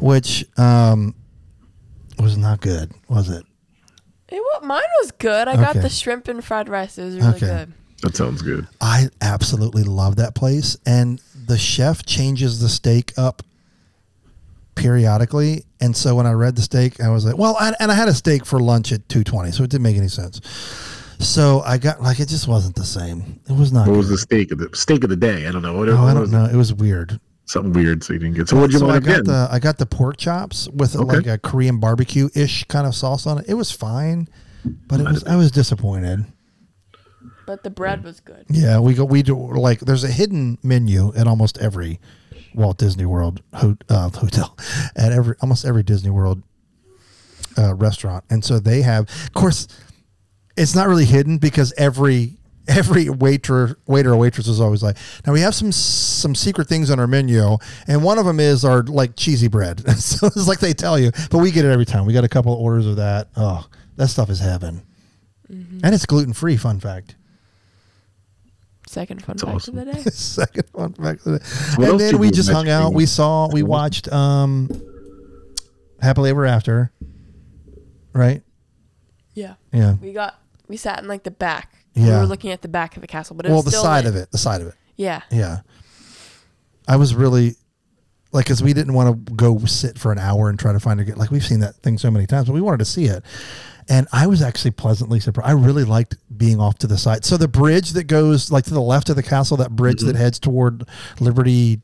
[0.00, 1.14] Which um,
[2.18, 3.44] was not good, was it?
[4.28, 5.48] It, wa- mine was good.
[5.48, 6.98] I got the shrimp and fried rice.
[6.98, 7.46] It was really Okay.
[7.46, 7.72] good.
[8.02, 8.66] That sounds good.
[8.82, 10.76] I absolutely love that place.
[10.84, 13.42] And the chef changes the steak up
[14.74, 15.64] periodically.
[15.84, 18.08] And so when I read the steak, I was like, well, I, and I had
[18.08, 20.40] a steak for lunch at 220, so it didn't make any sense.
[21.18, 23.40] So I got like, it just wasn't the same.
[23.48, 23.98] It was not What good.
[23.98, 25.46] was the steak of the steak of the day?
[25.46, 25.76] I don't know.
[25.76, 25.98] Whatever.
[25.98, 26.44] Oh, I don't know.
[26.46, 27.20] It was weird.
[27.46, 28.02] Something weird.
[28.02, 28.48] So you didn't get.
[28.48, 29.24] So what'd you so I want got again?
[29.24, 31.16] the I got the pork chops with Okay.
[31.18, 33.44] like a Korean barbecue ish kind of sauce on it.
[33.48, 34.28] It was fine,
[34.88, 36.24] but it was I was disappointed.
[37.46, 38.46] But the bread was good.
[38.48, 39.04] Yeah, we go.
[39.04, 39.80] We do like.
[39.80, 42.00] There's a hidden menu at almost every
[42.54, 44.56] Walt Disney World ho- uh, hotel,
[44.96, 46.42] at every almost every Disney World
[47.58, 49.08] uh, restaurant, and so they have.
[49.26, 49.68] Of course,
[50.56, 52.36] it's not really hidden because every
[52.68, 56.90] every waiter waiter or waitress was always like, "Now we have some some secret things
[56.90, 60.60] on our menu, and one of them is our like cheesy bread." so it's like
[60.60, 62.06] they tell you, but we get it every time.
[62.06, 63.28] We got a couple of orders of that.
[63.36, 64.82] Oh, that stuff is heaven,
[65.48, 66.56] and it's gluten free.
[66.56, 67.16] Fun fact.
[68.94, 69.78] Second fun That's fact awesome.
[69.78, 70.02] of the day.
[70.10, 71.26] Second fun fact.
[71.26, 72.94] of the- What and then we just hung out.
[72.94, 73.48] We saw.
[73.52, 74.70] We watched um,
[76.00, 76.92] Happily Ever After.
[78.12, 78.42] Right.
[79.34, 79.54] Yeah.
[79.72, 79.94] Yeah.
[80.00, 81.74] We got we sat in like the back.
[81.94, 82.06] Yeah.
[82.06, 83.82] We were looking at the back of the castle, but it Well, was the still
[83.82, 84.30] side like- of it.
[84.30, 84.74] The side of it.
[84.96, 85.22] Yeah.
[85.30, 85.58] Yeah.
[86.86, 87.56] I was really
[88.30, 91.00] like, because we didn't want to go sit for an hour and try to find
[91.00, 93.24] a like we've seen that thing so many times, but we wanted to see it.
[93.88, 95.48] And I was actually pleasantly surprised.
[95.48, 97.24] I really liked being off to the side.
[97.24, 100.16] So the bridge that goes like to the left of the castle, that bridge that
[100.16, 100.88] heads toward
[101.20, 101.80] Liberty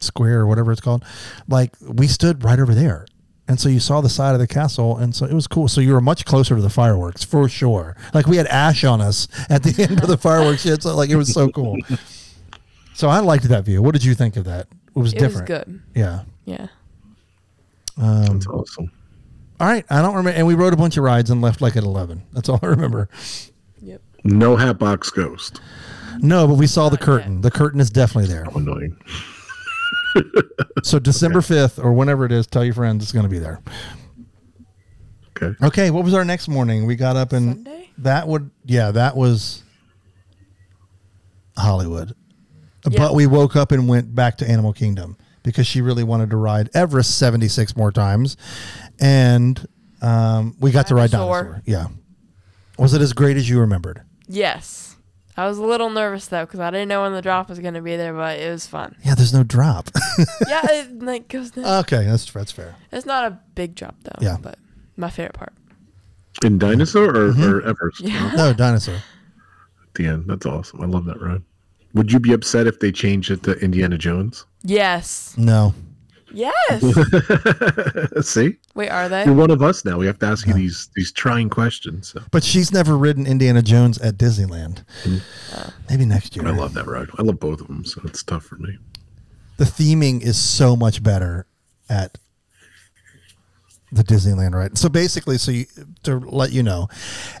[0.00, 1.04] Square or whatever it's called,
[1.48, 3.06] like we stood right over there.
[3.48, 5.68] And so you saw the side of the castle, and so it was cool.
[5.68, 7.96] So you were much closer to the fireworks for sure.
[8.12, 10.66] Like we had ash on us at the end of the fireworks.
[10.66, 11.78] It's like it was so cool.
[12.92, 13.80] So I liked that view.
[13.80, 14.66] What did you think of that?
[14.94, 15.48] It was different.
[15.48, 15.68] It different.
[15.68, 15.98] was good.
[15.98, 16.24] Yeah.
[16.44, 16.66] Yeah.
[17.96, 18.90] Um, That's awesome.
[19.60, 19.84] All right.
[19.90, 20.36] I don't remember.
[20.36, 22.22] And we rode a bunch of rides and left like at eleven.
[22.32, 23.08] That's all I remember.
[23.80, 24.02] Yep.
[24.24, 25.60] No Hatbox Ghost.
[26.20, 27.04] No, but we saw the Not yet.
[27.06, 27.40] curtain.
[27.42, 28.44] The curtain is definitely there.
[28.44, 28.96] How annoying.
[30.82, 33.60] So December fifth or whenever it is, tell your friends it's going to be there.
[35.40, 35.64] Okay.
[35.64, 35.90] Okay.
[35.90, 36.86] What was our next morning?
[36.86, 37.90] We got up and Sunday?
[37.98, 39.62] that would yeah that was
[41.56, 42.14] Hollywood.
[42.88, 42.98] Yeah.
[42.98, 46.36] But we woke up and went back to Animal Kingdom because she really wanted to
[46.36, 48.36] ride Everest 76 more times.
[49.00, 49.66] And
[50.02, 51.42] um, we got to ride Dinosaur.
[51.42, 51.62] Dinosaur.
[51.66, 51.86] Yeah.
[52.78, 54.02] Was it as great as you remembered?
[54.28, 54.96] Yes.
[55.36, 57.80] I was a little nervous though because I didn't know when the drop was gonna
[57.80, 58.96] be there, but it was fun.
[59.04, 59.88] Yeah, there's no drop.
[60.48, 61.64] yeah, it like goes down.
[61.84, 62.74] okay, that's that's fair.
[62.90, 64.18] It's not a big drop though.
[64.20, 64.36] Yeah.
[64.42, 64.58] But
[64.96, 65.52] my favorite part.
[66.44, 67.42] In Dinosaur or, Mm-hmm.
[67.44, 68.00] or Everest?
[68.00, 68.32] Yeah.
[68.36, 68.96] No, Dinosaur.
[68.96, 70.24] At the end.
[70.26, 70.80] That's awesome.
[70.82, 71.42] I love that ride.
[71.94, 74.44] Would you be upset if they changed it to Indiana Jones?
[74.62, 75.34] Yes.
[75.38, 75.72] No.
[76.32, 76.82] Yes.
[78.28, 78.56] See?
[78.78, 79.24] Wait, are they?
[79.24, 79.98] You're one of us now.
[79.98, 82.10] We have to ask you these these trying questions.
[82.10, 82.22] So.
[82.30, 84.84] But she's never ridden Indiana Jones at Disneyland.
[85.02, 85.16] Hmm.
[85.90, 86.46] Maybe next year.
[86.46, 87.08] I love that ride.
[87.18, 88.78] I love both of them, so it's tough for me.
[89.56, 91.46] the theming is so much better
[91.90, 92.18] at
[93.90, 94.78] the Disneyland ride.
[94.78, 95.66] So basically, so you,
[96.04, 96.88] to let you know,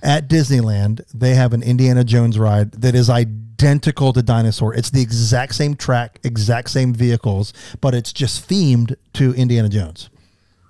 [0.02, 4.74] at Disneyland they have an Indiana Jones ride that is identical to Dinosaur.
[4.74, 10.10] It's the exact same track, exact same vehicles, but it's just themed to Indiana Jones.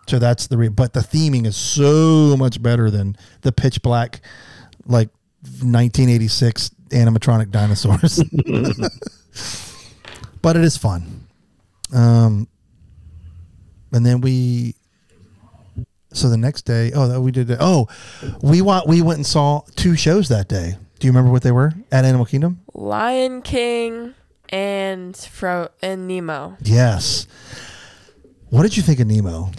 [0.09, 4.21] So that's the re- but the theming is so much better than the pitch black
[4.87, 5.11] like
[5.42, 8.23] 1986 animatronic dinosaurs.
[10.42, 11.27] but it is fun.
[11.94, 12.49] Um,
[13.92, 14.75] and then we,
[16.12, 17.51] so the next day, oh, that we did.
[17.51, 17.88] it- Oh,
[18.42, 20.77] we want we went and saw two shows that day.
[20.99, 22.61] Do you remember what they were at Animal Kingdom?
[22.75, 24.14] Lion King
[24.49, 26.57] and Fro and Nemo.
[26.62, 27.27] Yes.
[28.51, 29.51] What did you think of Nemo?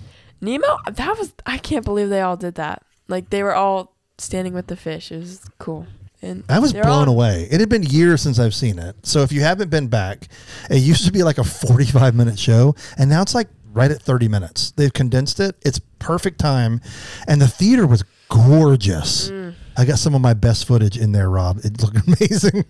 [0.41, 2.83] Nemo, that was I can't believe they all did that.
[3.07, 5.11] Like they were all standing with the fish.
[5.11, 5.87] It was cool.
[6.21, 7.47] And I was blown all- away.
[7.49, 8.95] It had been years since I've seen it.
[9.03, 10.27] So if you haven't been back,
[10.69, 14.01] it used to be like a 45 minute show, and now it's like right at
[14.01, 14.71] 30 minutes.
[14.71, 15.55] They've condensed it.
[15.61, 16.81] It's perfect time,
[17.27, 19.31] and the theater was gorgeous.
[19.77, 21.59] I got some of my best footage in there, Rob.
[21.63, 22.65] It looked amazing.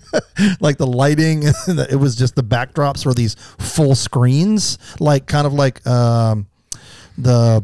[0.59, 5.53] like the lighting, it was just the backdrops were these full screens, like kind of
[5.53, 6.45] like um,
[7.19, 7.63] the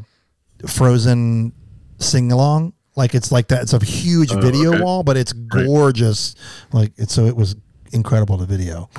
[0.67, 1.53] Frozen
[1.99, 2.73] sing along.
[2.95, 3.63] Like it's like that.
[3.63, 4.81] It's a huge Oh, video okay.
[4.83, 6.35] wall, but it's gorgeous.
[6.71, 7.55] Like it's so it was
[7.91, 8.89] incredible to video.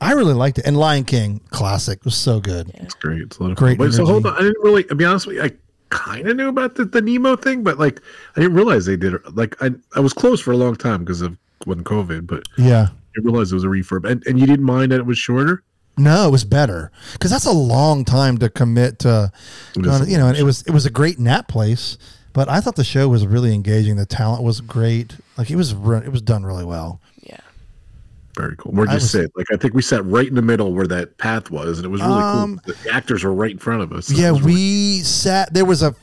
[0.00, 0.66] I really liked it.
[0.66, 2.70] And Lion King, classic, was so good.
[2.74, 3.22] It's great.
[3.22, 3.86] It's a lot of Great fun.
[3.86, 4.34] Wait, so hold on.
[4.34, 4.84] I didn't really.
[4.84, 5.52] To be honest with you, I
[5.90, 8.00] kind of knew about the, the Nemo thing, but like
[8.36, 9.36] I didn't realize they did it.
[9.36, 12.88] Like I I was closed for a long time because of when COVID, but Yeah.
[12.90, 14.04] I didn't realize it was a refurb.
[14.10, 15.62] And and you didn't mind that it was shorter.
[15.96, 19.30] No, it was better because that's a long time to commit to.
[19.76, 21.98] It is a you know, and it was it was a great nap place,
[22.32, 23.96] but I thought the show was really engaging.
[23.96, 25.16] The talent was great.
[25.38, 27.00] Like it was re- it was done really well.
[27.22, 27.38] Yeah.
[28.36, 28.72] Very cool.
[28.72, 29.30] Where'd I you was- sit?
[29.36, 31.90] Like I think we sat right in the middle where that path was, and it
[31.90, 32.74] was really Um, cool.
[32.82, 34.06] The actors were right in front of us.
[34.08, 35.54] so Yeah, really- we sat.
[35.54, 35.94] There was a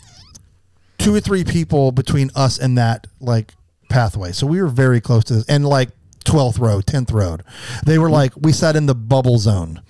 [0.99, 3.53] two or three people between us and that like
[3.89, 5.45] pathway, so we were very close to this.
[5.49, 5.89] And like
[6.23, 7.43] twelfth row, tenth road,
[7.85, 9.81] they were like we sat in the bubble zone.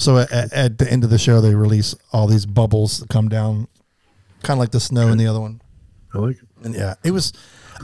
[0.00, 3.28] So at, at the end of the show, they release all these bubbles that come
[3.28, 3.68] down,
[4.42, 5.60] kind of like the snow in the other one.
[6.14, 6.48] I like it.
[6.64, 7.32] And yeah, it was.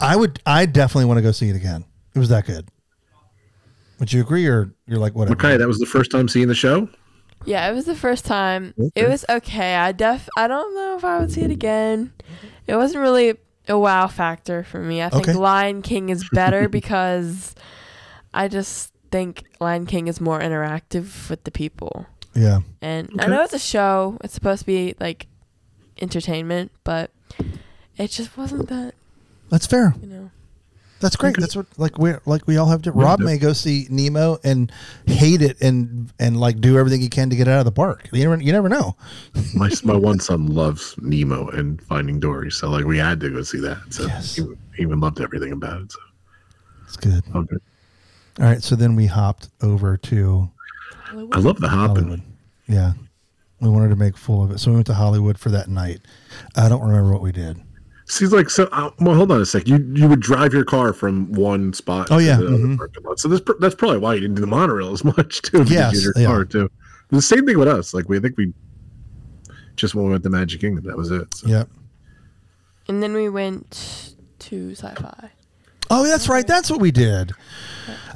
[0.01, 0.41] I would.
[0.47, 1.85] I definitely want to go see it again.
[2.15, 2.69] It was that good.
[3.99, 5.35] Would you agree, or you're like whatever?
[5.39, 6.89] Okay, that was the first time seeing the show.
[7.45, 8.75] Yeah, it was the first time.
[8.79, 8.91] Okay.
[9.03, 9.77] It was okay.
[9.77, 12.13] I def I don't know if I would see it again.
[12.67, 13.37] It wasn't really
[13.69, 15.03] a wow factor for me.
[15.03, 15.39] I think Okay.
[15.39, 17.55] Lion King is better because
[18.35, 22.07] I just think Lion King is more interactive with the people.
[22.35, 22.61] Yeah.
[22.83, 24.19] And I know it's a show.
[24.23, 25.27] It's supposed to be like
[26.01, 27.11] entertainment, but
[27.97, 28.95] it just wasn't that,
[29.51, 29.95] That's fair.
[30.03, 30.31] you know.
[30.99, 31.37] That's great.
[31.39, 32.91] That's what like we like we all have to.
[32.97, 33.27] Yeah, Rob yeah.
[33.27, 34.73] may go see Nemo and
[35.07, 38.09] hate it and and like do everything he can to get out of the park.
[38.15, 38.97] You never you never know.
[39.55, 43.43] My my one son loves Nemo and Finding Dory, so like we had to go
[43.43, 43.79] see that.
[43.91, 44.37] So Yes.
[44.37, 44.43] he,
[44.75, 45.93] he even loved everything about it.
[45.93, 45.99] So
[46.85, 47.23] It's good.
[47.35, 47.57] okay.
[48.39, 50.51] All right, so then we hopped over to
[51.33, 51.95] I love the hopping.
[52.05, 52.23] Hollywood.
[52.69, 52.93] Yeah,
[53.61, 56.01] we wanted to make full of it, so we went to Hollywood for that night.
[56.57, 57.63] I don't remember what we did.
[58.09, 58.69] Seems like so.
[58.73, 59.67] Uh, well, hold on a sec.
[59.67, 62.09] You you would drive your car from one spot.
[62.11, 62.77] Oh, yeah, to the other mhm.
[62.77, 63.19] parking lot.
[63.19, 65.59] So that's pr- that's probably why you didn't do the monorail as much too.
[65.65, 66.27] because Yes, you had yeah.
[66.29, 66.71] car too.
[67.11, 67.95] The same thing with us.
[67.95, 68.53] Like we I think we
[69.77, 70.85] just when we went to Magic Kingdom.
[70.85, 71.35] That was it.
[71.35, 71.49] So.
[71.49, 71.69] Yep.
[72.89, 75.31] And then we went to sci-fi.
[75.91, 76.47] Oh, that's right.
[76.47, 77.33] That's what we did.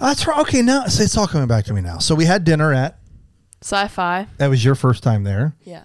[0.00, 0.38] That's right.
[0.40, 1.98] Okay, now so it's all coming back to me now.
[1.98, 2.98] So we had dinner at.
[3.62, 4.26] Sci-fi.
[4.38, 5.54] That was your first time there.
[5.62, 5.84] Yeah.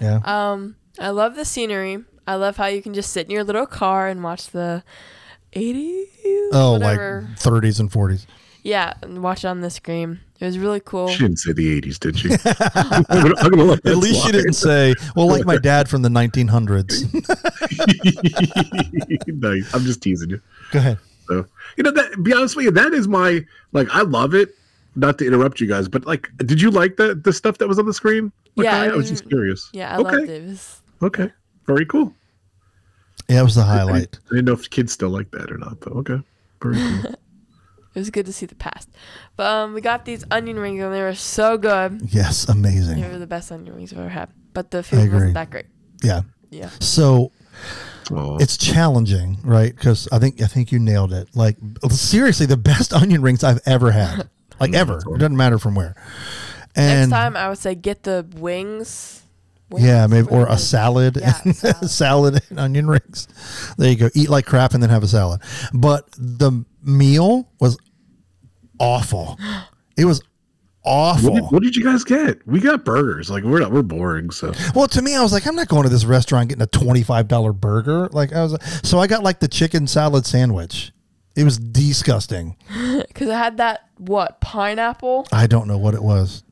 [0.00, 0.20] Yeah.
[0.24, 1.98] Um, I love the scenery.
[2.26, 4.82] I love how you can just sit in your little car and watch the
[5.52, 6.06] 80s.
[6.52, 7.28] oh, whatever.
[7.28, 8.24] like 30s and 40s.
[8.62, 10.20] yeah, and watch it on the screen.
[10.40, 11.08] It was really cool.
[11.08, 12.28] She didn't say the '80s, did she?
[12.74, 13.86] I'm gonna, I'm gonna look.
[13.86, 17.04] At least she didn't say, well, like my dad from the 1900s.
[19.40, 19.72] nice.
[19.74, 20.40] I'm just teasing you.
[20.72, 20.98] Go ahead.
[21.28, 21.46] So
[21.76, 22.22] you know that.
[22.22, 23.88] Be honest with you, that is my like.
[23.90, 24.50] I love it.
[24.96, 27.78] Not to interrupt you guys, but like, did you like the the stuff that was
[27.78, 28.30] on the screen?
[28.56, 29.70] Like, Yeah, I, it I was was- just curious.
[29.72, 30.02] Yeah, I okay.
[30.18, 30.42] loved it.
[30.42, 31.32] It was Okay.
[31.66, 32.12] Very cool.
[33.28, 34.12] Yeah, it was the highlight.
[34.12, 36.20] didn't, I didn't know if kids still like that or not, but okay.
[36.62, 37.10] Very cool.
[37.94, 38.88] it was good to see the past.
[39.36, 42.02] But um, we got these onion rings and they were so good.
[42.10, 43.00] Yes, amazing.
[43.00, 44.28] They were the best onion rings I've ever had.
[44.52, 45.66] But the I food wasn't that great.
[46.02, 46.22] Yeah.
[46.50, 46.68] Yeah.
[46.80, 47.32] So
[48.12, 48.36] Aw.
[48.38, 49.74] it's challenging, right?
[49.74, 51.28] Because I think I think you nailed it.
[51.34, 51.56] Like
[51.90, 54.28] seriously, the best onion rings I've ever had,
[54.60, 54.98] like mm, ever.
[54.98, 55.94] It doesn't matter from where.
[56.76, 59.22] And Next time I would say get the wings.
[59.70, 59.86] Wings?
[59.86, 61.90] yeah, maybe or are a salad, Yeah, and salad.
[61.90, 63.26] salad and onion rings.
[63.78, 64.10] There you go.
[64.14, 65.40] Eat like crap and then have a salad.
[65.72, 67.78] But the meal was
[68.78, 69.38] awful.
[69.96, 70.22] It was
[70.84, 71.30] awful.
[71.32, 72.46] what, did, what did you guys get?
[72.46, 73.30] We got burgers.
[73.30, 74.30] Like we're not, we're boring.
[74.30, 76.66] So Well, to me, I was like, I'm not going to this restaurant getting a
[76.66, 78.08] twenty-five dollar burger.
[78.12, 80.92] Like I was, so I got like the chicken salad sandwich.
[81.36, 82.56] It was disgusting.
[83.08, 85.26] Because it had that, what, pineapple?
[85.32, 86.42] I don't know what it was.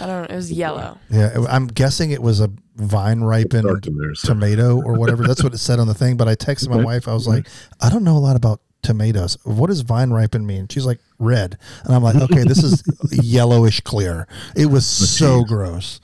[0.00, 0.32] I don't know.
[0.34, 0.98] It was yellow.
[1.10, 4.14] Yeah, it- I'm guessing it was a vine ripened there.
[4.14, 4.28] So.
[4.28, 5.24] tomato or whatever.
[5.26, 6.16] That's what it said on the thing.
[6.16, 7.06] But I texted my wife.
[7.06, 7.46] I was like,
[7.80, 9.36] I don't know a lot about tomatoes.
[9.44, 10.66] What does vine ripen mean?
[10.68, 11.56] She's like, red.
[11.84, 12.82] And I'm like, okay, this is
[13.12, 14.26] yellowish clear.
[14.56, 16.00] It was so gross.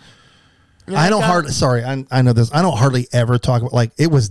[0.86, 1.52] And I don't got- hardly.
[1.52, 2.50] Sorry, I, I know this.
[2.54, 4.30] I don't hardly ever talk about like it was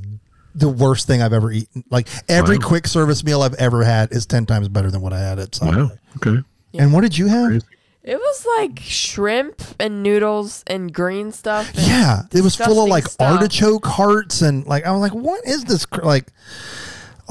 [0.56, 1.84] the worst thing I've ever eaten.
[1.90, 2.68] Like every Wow.
[2.68, 5.56] quick service meal I've ever had is ten times better than what I had at
[5.56, 5.82] Subway.
[5.84, 5.92] Wow.
[6.18, 6.44] Okay.
[6.76, 7.48] And what did you have?
[7.50, 7.66] Crazy.
[8.04, 11.70] It was like shrimp and noodles and green stuff.
[11.76, 13.32] and Yeah, it was full of disgusting like stuff.
[13.32, 15.86] artichoke hearts and like I was like, what is this?
[15.86, 16.28] cr- Like,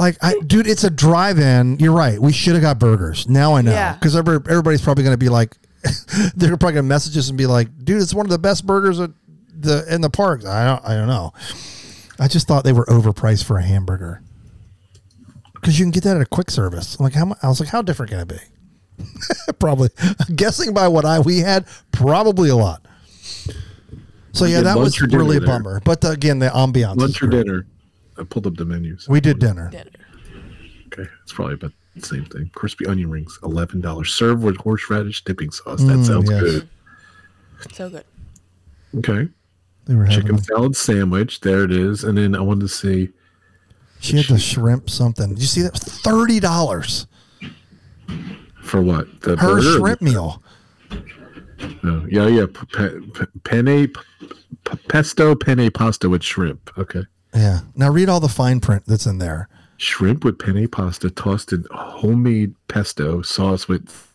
[0.03, 1.78] like I, dude, it's a drive-in.
[1.78, 2.18] You're right.
[2.18, 3.28] We should have got burgers.
[3.28, 3.94] Now I know Yeah.
[3.94, 5.57] because everybody's probably going to be like,
[6.36, 8.66] they're probably going to message us and be like, dude, it's one of the best
[8.66, 9.11] burgers at
[9.59, 10.44] the in the park.
[10.44, 11.32] I don't, I don't know.
[12.18, 14.22] I just thought they were overpriced for a hamburger
[15.55, 16.96] because you can get that at a quick service.
[16.98, 17.24] I'm Like how?
[17.24, 18.36] mu- I was like, how different can it be?
[19.59, 19.88] probably
[20.36, 22.84] guessing by what I we had, probably a lot.
[24.32, 25.48] So yeah, did that was or dinner really a there?
[25.48, 25.80] bummer.
[25.84, 26.96] But the, again, the ambiance.
[26.96, 27.44] Lunch is or great.
[27.46, 27.66] dinner?
[28.19, 29.09] I pulled up the menus.
[29.09, 29.71] We did dinner.
[29.71, 29.91] Dinner.
[30.89, 32.51] Okay, it's probably about the same thing.
[32.55, 34.13] Crispy onion rings, eleven dollars.
[34.15, 35.81] Served with horseradish dipping sauce.
[35.81, 36.41] That Mm, sounds yes.
[36.43, 36.69] good.
[37.73, 38.05] So good.
[38.97, 39.29] Okay,
[39.87, 40.21] They were having.
[40.23, 41.41] chicken salad sandwich.
[41.41, 42.05] There it is.
[42.05, 43.11] And then I wanted to see.
[44.01, 45.31] She had the shrimp something.
[45.31, 45.75] Did you see that?
[45.79, 47.07] Thirty dollars.
[48.63, 49.21] For what?
[49.23, 50.43] The Her burger shrimp meal.
[51.85, 52.47] Oh, yeah, yeah.
[52.47, 56.71] p- pe- pe- Penne, p- pesto, penne pasta with shrimp.
[56.77, 57.03] Okay.
[57.35, 57.61] Yeah.
[57.74, 59.49] Now read all the fine print that's in there.
[59.78, 64.09] Shrimp with penne pasta tossed in homemade pesto sauce with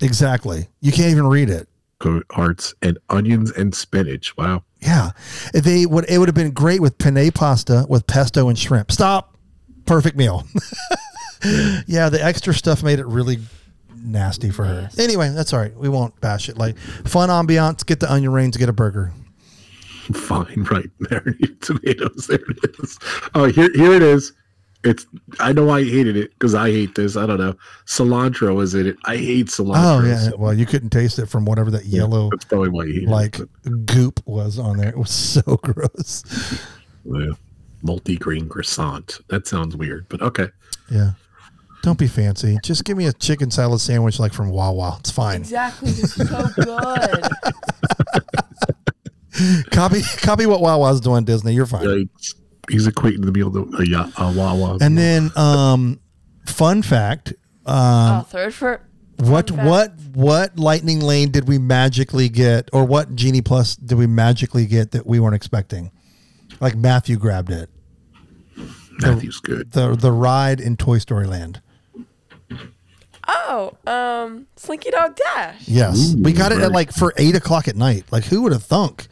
[0.00, 0.68] Exactly.
[0.80, 1.68] You can't even read it.
[1.98, 4.36] goat hearts and onions and spinach.
[4.36, 4.64] Wow.
[4.80, 5.12] Yeah.
[5.52, 6.04] They would.
[6.10, 8.90] It would have been great with penne pasta with pesto and shrimp.
[8.92, 9.36] Stop.
[9.86, 10.44] Perfect meal.
[11.86, 12.08] yeah.
[12.08, 13.38] The extra stuff made it really
[13.96, 14.80] nasty for her.
[14.82, 14.98] Yes.
[14.98, 15.74] Anyway, that's all right.
[15.74, 16.58] We won't bash it.
[16.58, 17.86] Like fun ambiance.
[17.86, 18.56] Get the onion rings.
[18.56, 19.12] Get a burger.
[20.14, 20.90] Fine, right.
[21.00, 21.20] there.
[21.60, 22.26] tomatoes.
[22.26, 22.98] There it is.
[23.34, 24.32] Oh, here, here it is.
[24.84, 25.06] It's.
[25.40, 27.16] I know I hated it because I hate this.
[27.16, 27.54] I don't know.
[27.86, 28.96] Cilantro is in it.
[29.06, 30.02] I hate cilantro.
[30.02, 30.18] Oh yeah.
[30.30, 33.08] so- Well, you couldn't taste it from whatever that yellow That's probably why you hate
[33.08, 33.86] like it.
[33.86, 34.90] goop was on there.
[34.90, 36.22] It was so gross.
[37.04, 37.30] yeah.
[37.82, 39.20] Multi-grain croissant.
[39.28, 40.48] That sounds weird, but okay.
[40.90, 41.12] Yeah.
[41.82, 42.56] Don't be fancy.
[42.62, 44.96] Just give me a chicken salad sandwich like from Wawa.
[45.00, 45.40] It's fine.
[45.40, 45.90] Exactly.
[45.90, 47.28] It's so good.
[49.70, 51.54] Copy copy what Wawa's doing, Disney.
[51.54, 51.88] You're fine.
[51.88, 52.34] Yeah, he's-
[52.70, 54.78] he's equating the meal to uh, a, ya- a uh, Wawa.
[54.80, 56.00] And then um
[56.46, 57.34] fun fact,
[57.66, 58.80] um, oh, third for
[59.18, 59.68] what fact.
[59.68, 64.64] what what lightning lane did we magically get or what genie plus did we magically
[64.66, 65.90] get that we weren't expecting?
[66.60, 67.68] Like Matthew grabbed it.
[69.00, 69.72] Matthew's good.
[69.72, 71.60] The the ride in Toy Story Land.
[73.28, 75.66] Oh, um, Slinky Dog Dash.
[75.68, 76.14] Yes.
[76.14, 78.04] Ooh, we got it at like for eight o'clock at night.
[78.10, 79.06] Like who would have thunk?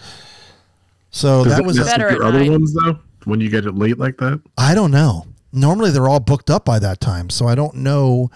[1.11, 2.51] So Does that it was mess Better with your other night.
[2.51, 2.99] ones though.
[3.25, 5.27] When you get it late like that, I don't know.
[5.53, 8.31] Normally they're all booked up by that time, so I don't know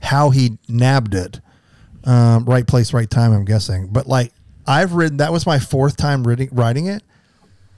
[0.00, 1.40] how he nabbed it.
[2.04, 3.32] Um, right place, right time.
[3.32, 4.32] I'm guessing, but like
[4.66, 5.18] I've ridden.
[5.18, 7.02] That was my fourth time riding, riding it.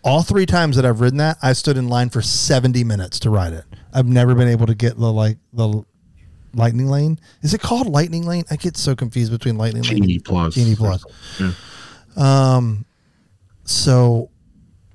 [0.05, 3.31] All three times that I've ridden that, I stood in line for 70 minutes to
[3.31, 3.65] ride it.
[3.95, 5.85] I've never been able to get the like the
[6.55, 7.19] lightning lane.
[7.43, 8.45] Is it called lightning lane?
[8.51, 9.97] I get so confused between lightning lane.
[10.03, 10.55] Genie and Plus.
[10.55, 11.05] Genie Plus.
[11.41, 11.53] Yeah.
[12.17, 12.85] Um,
[13.65, 14.31] so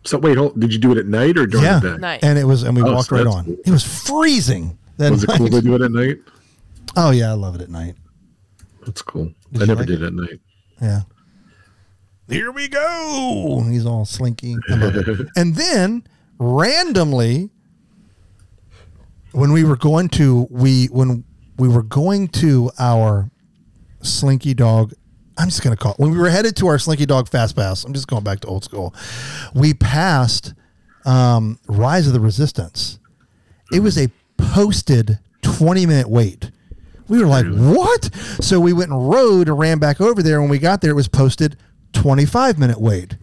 [0.03, 1.97] So wait, hold, did you do it at night or during yeah, the day?
[1.97, 2.23] Night.
[2.23, 3.45] and it was, and we Oh, walked so right on.
[3.45, 3.57] cool.
[3.65, 4.77] It was freezing.
[4.97, 6.17] That Was it cool to do it at night?
[6.95, 7.95] Oh yeah, I love it at night.
[8.85, 9.31] That's cool.
[9.51, 10.39] Did I never like did it at night.
[10.81, 11.01] Yeah.
[12.29, 13.63] Here we go.
[13.69, 14.55] He's all slinky.
[14.69, 15.27] I love it.
[15.35, 16.03] and then
[16.39, 17.49] randomly,
[19.33, 21.23] when we were going to we when
[21.57, 23.29] we were going to our
[24.01, 24.93] Slinky Dog,
[25.37, 27.83] I'm just gonna call it, when we were headed to our Slinky Dog Fast Pass.
[27.83, 28.93] I'm just going back to old school.
[29.53, 30.53] We passed
[31.05, 32.99] um, Rise of the Resistance.
[33.71, 36.51] It was a posted 20 minute wait.
[37.07, 38.13] We were like, what?
[38.41, 40.41] So we went and rode and ran back over there.
[40.41, 41.57] When we got there, it was posted
[41.93, 43.17] 25 minute wait.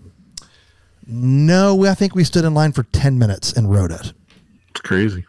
[1.07, 4.15] No, I think we stood in line for 10 minutes and rode it.
[4.71, 5.27] It's crazy.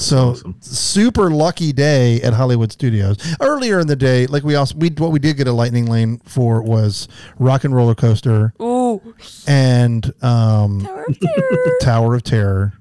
[0.00, 0.56] So Awesome.
[0.60, 3.16] super lucky day at Hollywood Studios.
[3.40, 6.18] Earlier in the day, like we also we what we did get a lightning lane
[6.24, 7.06] for was
[7.38, 9.00] Rock and Roller Coaster Ooh,
[9.46, 11.76] and um, Tower of Terror.
[11.82, 12.72] Tower of Terror.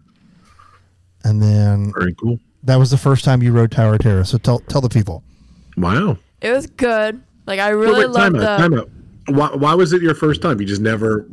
[1.25, 2.39] And then Very cool.
[2.63, 4.23] that was the first time you rode Tower of Terror.
[4.23, 5.21] So tell tell the people.
[5.77, 6.17] Wow.
[6.41, 7.21] it was good.
[7.45, 8.67] Like I really wait, time loved out, the.
[8.69, 8.89] time out.
[9.27, 10.59] Why, why was it your first time?
[10.61, 11.27] You just never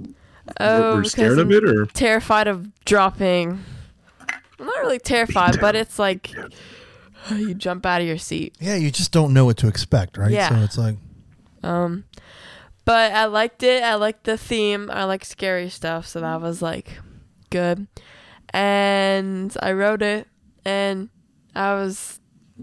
[0.61, 3.64] Oh, were scared of I'm it, or terrified of dropping.
[4.59, 6.32] I'm not really terrified, but it's like
[7.30, 8.57] you jump out of your seat.
[8.61, 10.30] Yeah, you just don't know what to expect, right?
[10.30, 10.48] Yeah.
[10.48, 10.96] So it's like
[11.62, 12.04] Um,
[12.84, 13.82] but I liked it.
[13.82, 14.90] I liked the theme.
[14.90, 16.98] I like scary stuff, so that was like
[17.50, 17.86] good.
[18.50, 20.28] And I wrote it,
[20.64, 21.09] and
[21.54, 22.20] I was,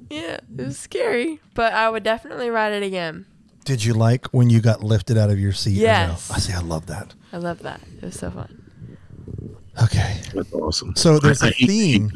[0.10, 3.26] yeah, it was scary, but I would definitely write it again.
[3.66, 5.78] Did you like when you got lifted out of your seat?
[5.78, 5.88] or no?
[5.88, 6.32] Yes.
[6.32, 6.54] I see.
[6.54, 7.14] I love that.
[7.32, 7.82] I love that.
[7.98, 8.63] It was so fun.
[9.82, 10.22] Okay.
[10.34, 10.96] that's awesome.
[10.96, 12.12] So there's I- a I hate- theme.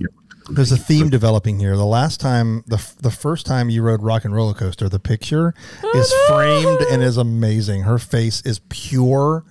[0.49, 1.75] There's a theme developing here.
[1.75, 5.53] The last time, the the first time you rode Rock and Roller Coaster, the picture
[5.93, 7.83] is framed and is amazing.
[7.83, 9.43] Her face is pure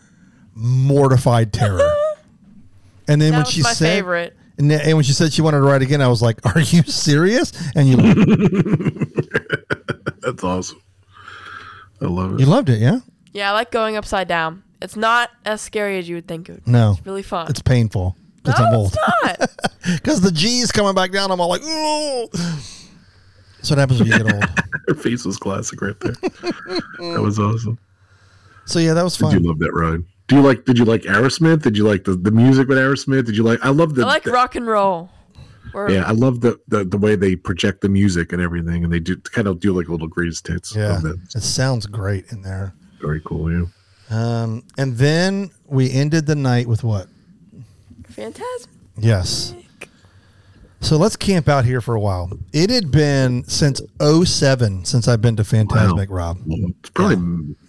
[0.54, 1.92] mortified terror.
[3.08, 4.36] And then That when she said, favorite.
[4.58, 6.58] and, then- and when she said she wanted to ride again, I was like, "Are
[6.60, 7.96] you serious?" And you
[10.22, 10.80] That's awesome.
[12.00, 12.40] I love it.
[12.40, 12.98] you loved it, yeah?
[13.32, 14.64] Yeah, I like going upside down.
[14.82, 16.66] It's not as scary as you would think it would.
[16.68, 17.48] No, It's really fun.
[17.48, 18.94] it's painful no, because I'm old.
[18.94, 19.50] it's not.
[19.86, 24.18] Because the G's coming back down, I'm all like, "Ooh." That's what happens when you
[24.18, 24.44] get old.
[24.88, 26.12] Her face was classic right there.
[26.12, 27.78] that was awesome.
[28.64, 29.32] So yeah, that was Did fun.
[29.40, 30.00] you love that ride?
[30.28, 30.64] Do you like?
[30.64, 31.62] Did you like Aerosmith?
[31.62, 33.26] Did you like the, the music with Aerosmith?
[33.26, 33.64] Did you like?
[33.64, 34.02] I love the.
[34.02, 35.10] I like the- rock and roll.
[35.74, 38.92] Or, Yeah, I love the, the the way they project the music and everything, and
[38.92, 40.74] they do kind of do like a little greatest hits.
[40.74, 41.18] Yeah, that.
[41.34, 42.74] it sounds great in there.
[43.00, 43.52] very cool.
[43.52, 43.66] Yeah,
[44.10, 47.08] Um, and then we ended the night with what?
[48.12, 48.66] Fantasmic.
[48.98, 49.54] Yes.
[50.80, 52.30] So let's camp out here for a while.
[52.52, 56.38] It had been since 07 since I've been to Fantasmic, Rob.
[56.46, 57.16] It's probably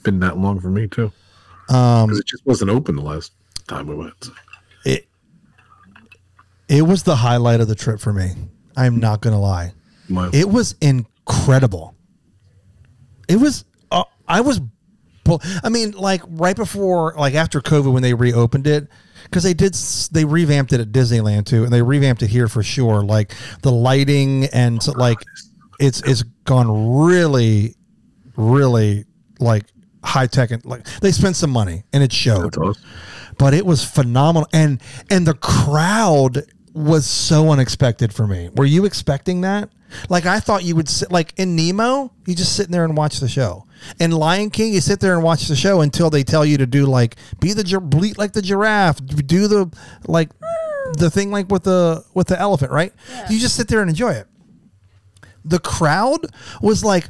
[0.04, 1.12] been that long for me too,
[1.70, 3.32] Um, it just wasn't open the last
[3.68, 4.14] time we went.
[4.24, 4.32] so.
[4.86, 5.08] it
[6.68, 8.32] it was the highlight of the trip for me.
[8.76, 9.74] I'm not gonna lie.
[10.10, 11.96] My, It was incredible.
[13.28, 13.66] It was.
[13.92, 14.62] Uh, I was.
[15.28, 18.88] Bu- I mean, like right before, like after COVID, when they reopened it,
[19.24, 19.74] because they did.
[20.12, 23.02] They revamped it at Disneyland too, and they revamped it here for sure.
[23.02, 25.18] Like the lighting and so, like
[25.80, 27.76] it's it's gone really,
[28.36, 29.06] really
[29.40, 29.66] like
[30.04, 32.82] high tech and like they spent some money and it showed awesome.
[33.38, 36.44] but it was phenomenal and and the crowd
[36.78, 38.50] was so unexpected for me.
[38.56, 39.70] Were you expecting that?
[40.10, 43.20] Like i thought you would sit like in nemo you just sit there and watch
[43.20, 43.66] the show.
[44.00, 46.66] In lion king you sit there and watch the show until they tell you to
[46.66, 49.72] do like be the bleat like the giraffe do the
[50.08, 50.30] like
[50.98, 52.94] the thing like with the with the elephant right?
[53.30, 54.28] You just sit there and enjoy it.
[55.46, 56.28] The crowd
[56.62, 57.08] was like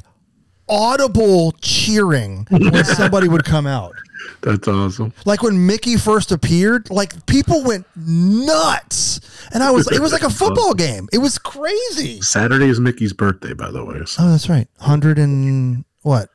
[0.68, 3.94] audible cheering when somebody would come out.
[4.42, 5.12] That's awesome.
[5.24, 9.20] Like when Mickey first appeared, like people went nuts,
[9.52, 11.08] and I was it was like a football game.
[11.12, 12.20] It was crazy.
[12.20, 14.04] Saturday is Mickey's birthday, by the way.
[14.06, 14.68] So Oh, that's right.
[14.80, 16.28] Hundred and what?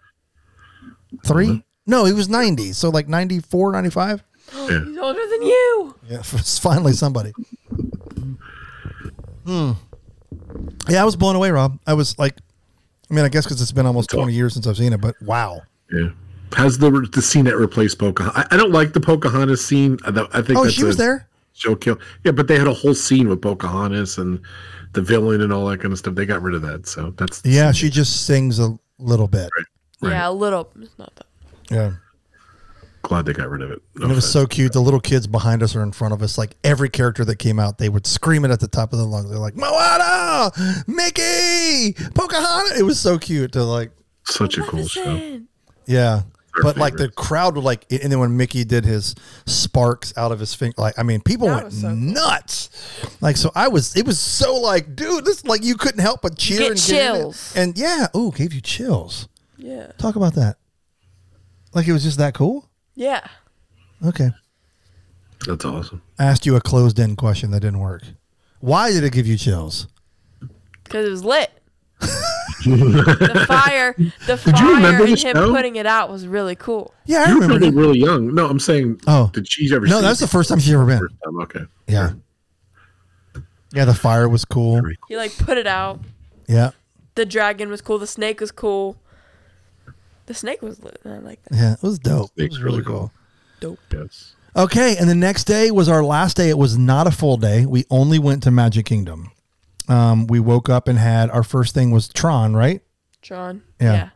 [1.25, 1.63] Three?
[1.85, 2.73] No, he was ninety.
[2.73, 4.23] So like 94, 95?
[4.53, 4.67] yeah.
[4.85, 5.95] He's older than you.
[6.09, 7.33] Yeah, finally somebody.
[9.45, 9.71] Hmm.
[10.89, 11.79] Yeah, I was blown away, Rob.
[11.85, 12.37] I was like,
[13.09, 15.15] I mean, I guess because it's been almost twenty years since I've seen it, but
[15.21, 15.61] wow.
[15.91, 16.09] Yeah.
[16.55, 18.45] Has the the scene that replaced Pocahontas?
[18.51, 19.97] I, I don't like the Pocahontas scene.
[20.05, 21.29] I, I think Oh, that's she was a there.
[21.53, 21.99] Show kill.
[22.23, 24.39] Yeah, but they had a whole scene with Pocahontas and
[24.93, 26.15] the villain and all that kind of stuff.
[26.15, 26.87] They got rid of that.
[26.87, 29.49] So that's Yeah, she just sings a little bit.
[30.01, 30.11] Right.
[30.11, 30.71] Yeah, a little.
[30.81, 31.25] It's not that.
[31.69, 31.91] Yeah.
[33.03, 33.81] glad they got rid of it.
[33.95, 34.33] No And it was offense.
[34.33, 34.73] so cute.
[34.73, 37.59] The little kids behind us or in front of us, like every character that came
[37.59, 39.29] out, they would scream it at the top of their lungs.
[39.29, 40.51] They're like, Moana,
[40.87, 42.79] Mickey, Pocahontas.
[42.79, 43.91] It was so cute to like,
[44.25, 45.39] such a cool show.
[45.85, 46.21] Yeah.
[46.57, 50.31] Our But like the crowd would like, and then when Mickey did his sparks out
[50.31, 51.95] of his finger, like I mean, people That went was so cool.
[51.95, 52.69] nuts.
[53.21, 53.95] Like so, I was.
[53.95, 56.85] It was so like, dude, this like you couldn't help but cheer Get and get
[56.85, 57.53] chills.
[57.55, 59.27] And yeah, ooh, gave you chills.
[59.57, 59.87] Yeah.
[59.97, 60.57] Talk about that.
[61.73, 62.69] Like it was just that cool.
[62.93, 63.25] Yeah.
[64.05, 64.29] Okay.
[65.47, 66.01] That's awesome.
[66.19, 68.03] I asked you a closed end question that didn't work.
[68.59, 69.87] Why did it give you chills?
[70.83, 71.51] Because it was lit.
[72.65, 73.93] the fire,
[74.27, 75.51] the fire, and him show?
[75.51, 76.93] putting it out was really cool.
[77.05, 77.59] Yeah, I You were remember.
[77.65, 78.33] probably really young.
[78.33, 79.01] No, I'm saying.
[79.07, 79.29] Oh.
[79.33, 79.85] did she ever?
[79.85, 80.99] No, that's the first time she's ever been.
[80.99, 81.39] First time.
[81.41, 81.65] Okay.
[81.87, 82.11] Yeah.
[83.73, 84.81] Yeah, the fire was cool.
[85.07, 85.99] He like put it out.
[86.47, 86.71] Yeah.
[87.15, 87.97] The dragon was cool.
[87.99, 88.97] The snake was cool.
[90.27, 90.99] The snake was lit.
[91.05, 91.55] I like that.
[91.57, 92.29] Yeah, it was dope.
[92.35, 93.11] It Snake's was really really cool.
[93.61, 93.77] cool.
[93.91, 94.35] Yes.
[94.55, 96.49] Okay, and the next day was our last day.
[96.49, 97.65] It was not a full day.
[97.65, 99.31] We only went to Magic Kingdom.
[99.87, 102.81] Um, we woke up and had our first thing was Tron, right?
[103.21, 103.63] John.
[103.79, 104.09] Yeah.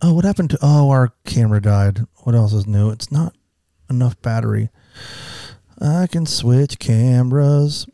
[0.00, 0.58] Oh, what happened to?
[0.62, 2.06] Oh, our camera died.
[2.24, 2.90] What else is new?
[2.90, 3.34] It's not
[3.88, 4.68] enough battery.
[5.80, 7.86] I can switch cameras.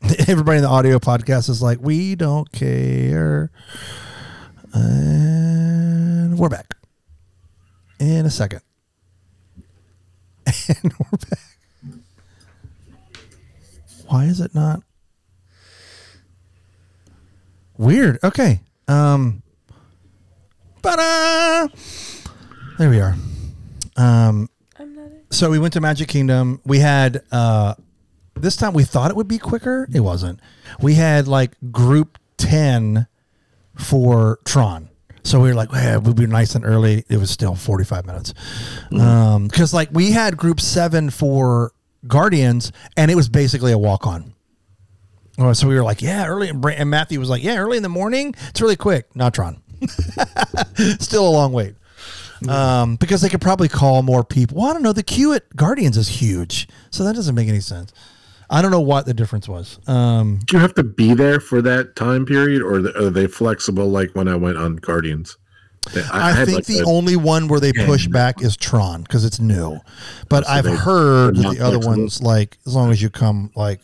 [0.28, 3.50] Everybody in the audio podcast is like, we don't care.
[4.72, 6.74] And we're back
[7.98, 8.60] in a second.
[10.68, 11.98] And we're back.
[14.06, 14.82] Why is it not?
[17.78, 18.18] Weird.
[18.22, 18.60] Okay.
[18.86, 19.42] Um.
[20.82, 21.68] Ta-da!
[22.78, 23.14] There we are.
[23.96, 24.48] Um,
[24.78, 25.24] I'm not it.
[25.30, 26.60] so we went to Magic Kingdom.
[26.64, 27.74] We had uh,
[28.34, 29.88] this time we thought it would be quicker.
[29.92, 30.40] It wasn't.
[30.80, 33.06] We had like group ten
[33.74, 34.88] for Tron.
[35.24, 37.04] So we were like, well, we'll be nice and early.
[37.08, 38.32] It was still 45 minutes.
[38.98, 41.72] Um, cause like we had group seven for
[42.06, 44.32] Guardians and it was basically a walk on.
[45.38, 46.48] Oh, so we were like, yeah, early.
[46.48, 48.34] And, Matthew was like, yeah, early in the morning.
[48.48, 49.14] It's really quick.
[49.14, 49.62] Not Tron.
[50.98, 51.74] Still a long wait.
[52.48, 54.58] Um, because they could probably call more people.
[54.58, 54.92] Well, I don't know.
[54.92, 56.68] The queue at Guardians is huge.
[56.90, 57.92] So that doesn't make any sense.
[58.50, 59.78] I don't know what the difference was.
[59.86, 63.88] Um, Do you have to be there for that time period, or are they flexible?
[63.88, 65.36] Like when I went on Guardians.
[65.92, 69.24] They- I, think like, the a- only one where they push back is Tron because
[69.24, 69.78] it's new.
[70.28, 71.96] But So I've heard they're that not the other flexible?
[71.98, 73.80] ones, like as long as you come, like,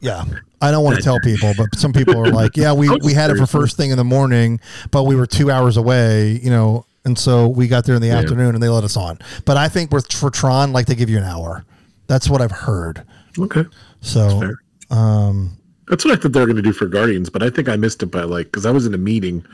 [0.00, 0.24] yeah.
[0.62, 3.30] I don't want to tell people, but some people are like, yeah, we, we had
[3.30, 6.84] it for first thing in the morning, but we were two hours away, you know,
[7.06, 9.18] and so we got there in the afternoon and they let us on.
[9.46, 11.64] But I think with for Tron, like they give you an hour.
[12.08, 13.04] That's what I've heard.
[13.38, 13.64] Okay,
[14.00, 14.54] So fair.
[14.98, 15.56] um,
[15.88, 17.76] That's what I thought they were going to do for Guardians, but I think I
[17.76, 19.44] missed it by like because I was in a meeting,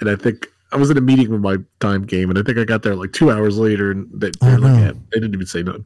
[0.00, 2.56] and I think I was in a meeting with my time game, and I think
[2.58, 5.46] I got there like two hours later, and they, they're like, yeah, they didn't even
[5.46, 5.84] say nothing.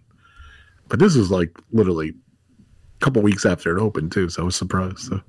[0.89, 2.15] But this was like literally
[3.01, 4.99] a couple weeks after it opened too, so I was surprised.
[4.99, 5.21] So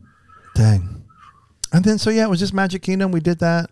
[0.55, 1.03] Dang.
[1.73, 3.11] And then so yeah, it was just Magic Kingdom.
[3.11, 3.69] We did that.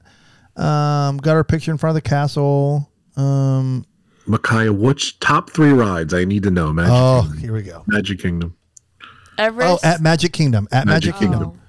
[0.56, 2.92] Um, got our picture in front of the castle.
[3.16, 3.86] Um,
[4.26, 6.72] Micaiah, which top three rides I need to know?
[6.74, 7.38] Magic, oh, Kingdom.
[7.42, 7.84] here we go.
[7.88, 8.58] Magic Kingdom.
[9.02, 9.86] Oh, Everest.
[9.86, 10.68] at Magic Kingdom.
[10.72, 11.60] At Magic, Magic Kingdom.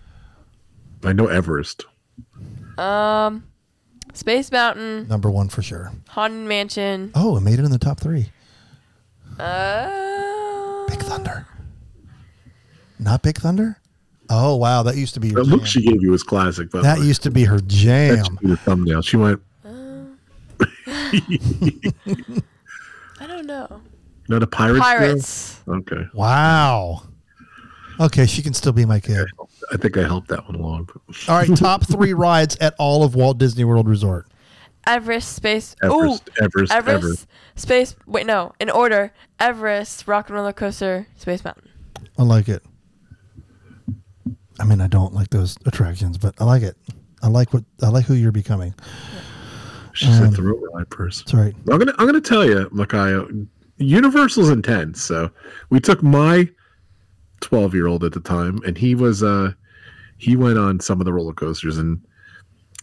[1.02, 1.84] I know Everest.
[2.76, 2.82] Oh.
[2.82, 3.44] Um,
[4.12, 5.92] Space Mountain, Number one for sure.
[6.08, 7.10] Haunted Mansion.
[7.14, 8.30] Oh, it made it in the top three.
[9.38, 11.46] Uh, Big Thunder.
[12.99, 13.78] Not Big Thunder?
[14.30, 15.53] Oh wow, that used to be her The jam.
[15.53, 16.70] look she gave you was classic.
[16.70, 17.05] By That way.
[17.07, 18.24] used to be her That jam.
[18.24, 19.03] should be the thumbnail.
[19.03, 19.40] She went,
[23.20, 23.80] I don't know.
[24.28, 25.61] "No, the pirates." girl?" Pirates.
[25.68, 27.03] Okay, Wow.
[28.01, 29.24] Okay, she can still be my kid.
[29.72, 30.88] I think I helped that one along.
[31.28, 34.26] All right, top three rides at all of Walt Disney World Resort.
[34.86, 35.32] Everest.
[35.34, 35.76] Space.
[35.84, 36.01] Ooh.
[36.03, 37.05] Everest, Everest, Everest.
[37.05, 37.26] Everest.
[37.55, 37.95] Space.
[38.07, 38.53] Wait, no.
[38.59, 41.68] In order: Everest, Rock and Roller Coaster, Space Mountain.
[42.18, 42.62] I like it.
[44.61, 46.76] I mean, I don't like those attractions, but I like it.
[47.22, 48.74] I like what I like who you're becoming.
[49.94, 51.24] She's said Um, throw ride person.
[51.26, 51.55] That's right.
[51.70, 53.26] I'm gonna I'm gonna tell you, Micaiah,
[53.78, 55.02] Universal's intense.
[55.02, 55.30] So
[55.70, 56.48] we took my
[57.40, 59.52] 12 year old at the time, and he was uh
[60.18, 62.00] he went on some of the roller coasters, and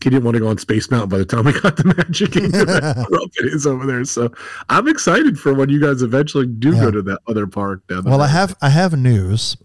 [0.03, 2.31] he didn't want to go on Space Mountain by the time we got the Magic
[2.31, 2.67] Kingdom.
[3.37, 4.03] It is over there.
[4.05, 4.31] So
[4.69, 6.81] I'm excited for when you guys eventually do Yeah.
[6.81, 9.57] go to that other park down Well, I have I have news.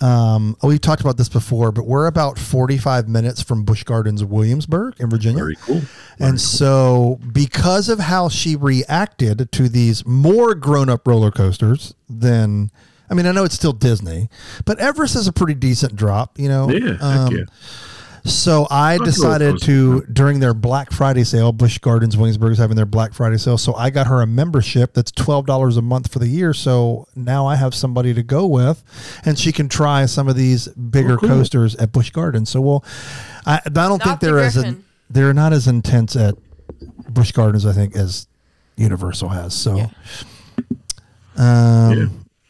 [0.00, 4.94] Um, we've talked about this before, but we're about 45 minutes from Busch Gardens, Williamsburg,
[4.98, 5.38] in Virginia.
[5.38, 5.82] very cool.
[6.18, 12.70] And so, because of how she reacted to these more grown up roller coasters than,
[13.10, 14.28] I mean, I know it's still Disney,
[14.64, 16.70] but Everest is a pretty decent drop, you know?
[16.70, 17.44] Yeah, Um, yeah.
[18.24, 22.58] So I roller decided coaster, to during their Black Friday sale, Busch Gardens Williamsburg is
[22.58, 23.56] having their Black Friday sale.
[23.58, 26.52] So I got her a membership that's twelve dollars a month for the year.
[26.52, 28.82] So now I have somebody to go with,
[29.24, 31.28] and she can try some of these bigger Oh, cool.
[31.30, 32.50] coasters at Busch Gardens.
[32.50, 32.84] So we'll,
[33.46, 36.34] I, I don't think Not the they're as in, they're not as intense at
[37.08, 38.26] Busch Gardens, I think, as
[38.76, 39.54] Universal has.
[39.54, 39.86] So, Yeah.
[41.36, 42.06] um, Yeah.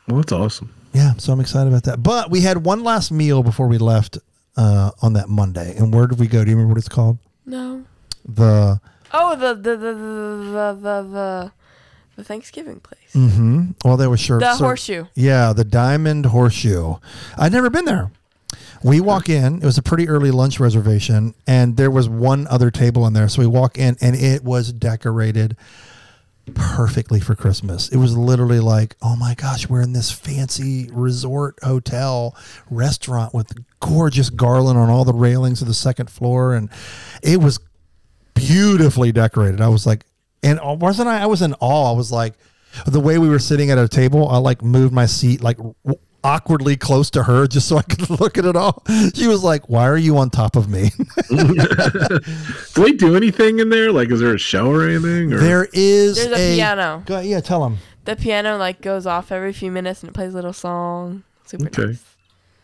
[0.08, 0.72] Well, that's awesome.
[0.92, 2.02] yeah, so I'm excited about that.
[2.02, 4.18] But we had one last meal before we left
[4.56, 5.76] uh, on that Monday.
[5.76, 6.44] And where did we go?
[6.44, 7.18] Do you remember what it's called?
[7.46, 7.84] No.
[8.24, 8.80] The
[9.12, 11.52] Oh, the the the the the the,
[12.16, 13.12] the, Thanksgiving place.
[13.14, 13.70] mm-hmm.
[13.84, 14.38] Well, they were sure.
[14.38, 15.06] The horseshoe.
[15.14, 16.96] Yeah, the Diamond Horseshoe.
[17.36, 18.10] I'd never been there.
[18.82, 19.56] We walk in.
[19.56, 23.28] It was a pretty early lunch reservation, and there was one other table in there.
[23.28, 25.56] So we walk in, and it was decorated
[26.50, 27.88] perfectly for Christmas.
[27.88, 32.36] It was literally like, oh my gosh, we're in this fancy resort hotel
[32.70, 36.70] restaurant with gorgeous garland on all the railings of the second floor, and
[37.22, 37.58] it was
[38.34, 39.60] beautifully decorated.
[39.60, 40.04] I was like,
[40.42, 41.22] and uh, wasn't I?
[41.22, 41.92] I was in awe.
[41.92, 42.34] I was like,
[42.86, 45.58] the way we were sitting at a table, I like moved my seat like
[46.22, 48.82] awkwardly close to her just so I could look at it all.
[49.14, 50.90] She was like, "Why are you on top of me?"
[51.28, 52.20] Do
[52.74, 53.92] they do anything in there?
[53.92, 55.32] Like, is there a show or anything?
[55.32, 55.38] Or?
[55.38, 57.02] there is There's a piano.
[57.06, 57.78] Go, yeah, tell them.
[58.04, 61.22] The piano like goes off every few minutes and it plays a little song.
[61.44, 61.84] Super Okay.
[61.86, 62.04] nice.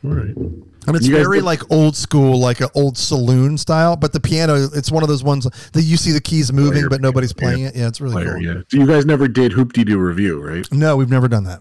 [0.05, 0.37] All right.
[0.37, 3.97] And it's You very look- like old school, like an old saloon style.
[3.97, 6.89] But the piano, it's one of those ones that you see the keys moving, Player
[6.89, 7.77] but nobody's piano, playing it.
[7.77, 8.43] Yeah, it's really Player, cool.
[8.43, 8.55] yeah.
[8.69, 10.67] So you guys never did Hoop-Dee-Doo Revue, right?
[10.73, 11.61] No, we've never done that.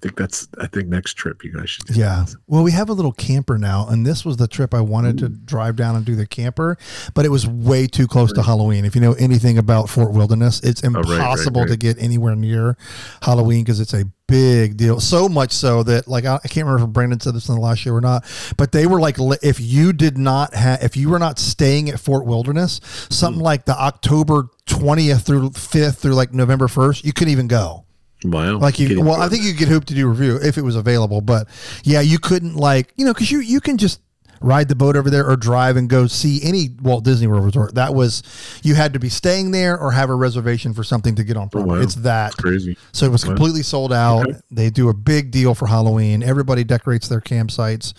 [0.00, 0.48] I think that's.
[0.58, 1.84] I think next trip you guys should.
[1.84, 2.24] do Yeah.
[2.26, 2.34] that.
[2.46, 5.28] Well, we have a little camper now, and this was the trip I wanted to
[5.28, 6.78] drive down and do the camper,
[7.12, 8.86] but it was way too close to Halloween.
[8.86, 12.34] If you know anything about Fort Wilderness, it's oh, right, right, impossible to get anywhere
[12.34, 12.78] near
[13.20, 15.00] Halloween because it's a big deal.
[15.00, 17.60] So much so that, like, I, I can't remember if Brandon said this in the
[17.60, 18.24] last show or not,
[18.56, 22.00] but they were like, if you did not have, if you were not staying at
[22.00, 22.80] Fort Wilderness,
[23.10, 23.44] something hmm.
[23.44, 27.84] like the October 20th through 5th through like November 1st, you couldn't even go.
[28.24, 28.58] Wow.
[28.58, 31.48] Like you, Getting well, I think you could Hoop-Dee-Doo Revue if it was available, but
[31.84, 34.00] yeah, you couldn't like you know because you you can just
[34.40, 37.74] ride the boat over there or drive and go see any Walt Disney World resort.
[37.74, 38.22] That was
[38.62, 41.48] you had to be staying there or have a reservation for something to get on
[41.48, 41.72] property.
[41.72, 41.82] Oh, wow.
[41.82, 42.76] It's that crazy.
[42.92, 44.28] so it was completely sold out.
[44.28, 44.38] Okay.
[44.50, 46.22] They do a big deal for Halloween.
[46.22, 47.94] Everybody decorates their campsites,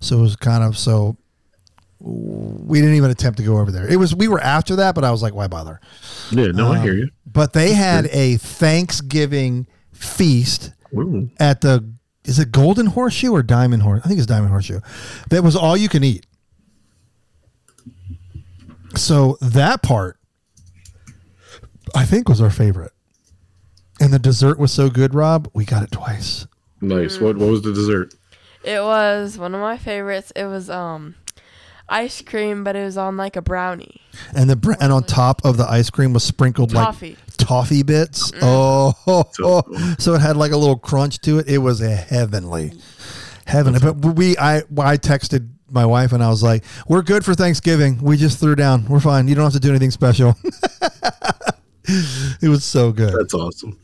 [0.00, 1.16] so it was kind of so.
[2.04, 3.88] We didn't even attempt to go over there.
[3.88, 5.80] It was we were after that, but I was like, why bother?
[6.32, 6.48] Yeah.
[6.48, 7.10] No, I Um, hear you.
[7.26, 11.30] But they had a Thanksgiving feast Ooh.
[11.38, 11.88] at the
[12.24, 14.00] is it Golden Horseshoe or Diamond Horse?
[14.04, 14.80] I think it's Diamond Horseshoe.
[15.30, 16.26] That was all you can eat.
[18.96, 20.18] So that part,
[21.94, 22.92] I think, was our favorite.
[24.00, 25.48] And the dessert was so good, Rob.
[25.54, 26.46] We got it twice.
[26.80, 27.18] Nice.
[27.20, 28.14] What What was the dessert?
[28.64, 30.32] It was one of my favorites.
[30.36, 31.14] It was um
[31.92, 34.00] ice cream, but it was on like a brownie.
[34.34, 37.10] And the br- and on top of the ice cream was sprinkled Toffee.
[37.10, 38.30] like toffee bits.
[38.32, 38.44] Mm-hmm.
[38.44, 39.62] Oh, So
[39.98, 41.48] so, it had like a little crunch to it.
[41.48, 42.72] It was a heavenly,
[43.46, 43.80] heavenly.
[43.80, 48.00] But we, I, I texted my wife and I was like, "We're good for Thanksgiving.
[48.02, 48.86] We just threw down.
[48.86, 49.28] We're fine.
[49.28, 50.36] You don't have to do anything special."
[51.84, 53.14] it was so good.
[53.18, 53.78] That's awesome.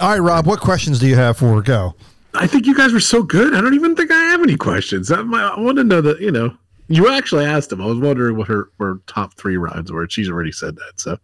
[0.00, 0.46] All right, Rob.
[0.46, 1.94] What questions do you have for go?
[2.34, 3.54] I think you guys were so good.
[3.54, 5.12] I don't even think I have any questions.
[5.12, 6.56] I, I want to know that you know.
[6.88, 7.80] You actually asked him.
[7.80, 10.06] I was wondering what her, her top three rides were.
[10.08, 11.16] She's already said that, so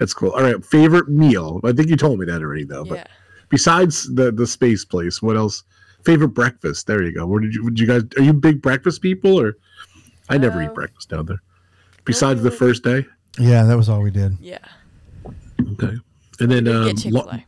[0.00, 0.30] that's cool.
[0.30, 1.60] All right, favorite meal.
[1.62, 2.84] I think you told me that already, though.
[2.84, 3.06] But Yeah.
[3.48, 5.62] besides the the space place, what else?
[6.04, 6.86] Favorite breakfast.
[6.88, 7.26] There you go.
[7.26, 7.62] Where did you?
[7.64, 8.02] Would you guys?
[8.18, 9.56] Are you big breakfast people or?
[10.28, 11.42] I never eat Uh, breakfast down there.
[12.04, 13.06] Besides the first day.
[13.38, 14.36] Yeah, that was all we did.
[14.40, 14.58] Yeah.
[15.72, 15.94] Okay.
[16.40, 17.46] And then um, lo- Fil A.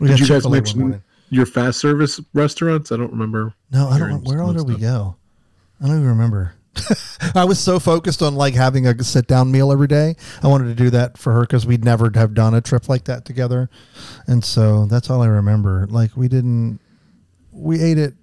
[0.00, 2.90] We did you guys mention your fast service restaurants?
[2.90, 3.52] I don't remember.
[3.70, 4.24] No, I don't.
[4.24, 5.16] Where all some did we go?
[5.80, 6.54] I don't even remember.
[7.34, 10.16] I was so focused on like having a sit down meal every day.
[10.42, 13.04] I wanted to do that for her because we'd never have done a trip like
[13.04, 13.68] that together,
[14.26, 15.86] and so that's all I remember.
[15.90, 16.80] Like we didn't,
[17.52, 18.14] we ate it.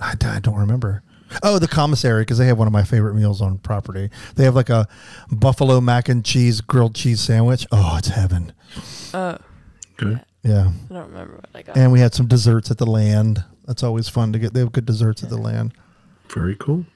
[0.00, 1.02] I, I don't remember.
[1.44, 4.10] Oh, the commissary because they have one of my favorite meals on property.
[4.34, 4.88] They have like a
[5.30, 7.66] buffalo mac and cheese grilled cheese sandwich.
[7.70, 8.52] Oh, it's heaven.
[9.14, 9.36] Oh,
[10.02, 10.20] Okay.
[10.42, 11.76] Yeah, I don't remember what I got.
[11.76, 13.44] and we had some desserts at the land.
[13.66, 14.54] That's always fun to get.
[14.54, 15.74] They have good desserts at the land.
[16.30, 16.86] Very cool.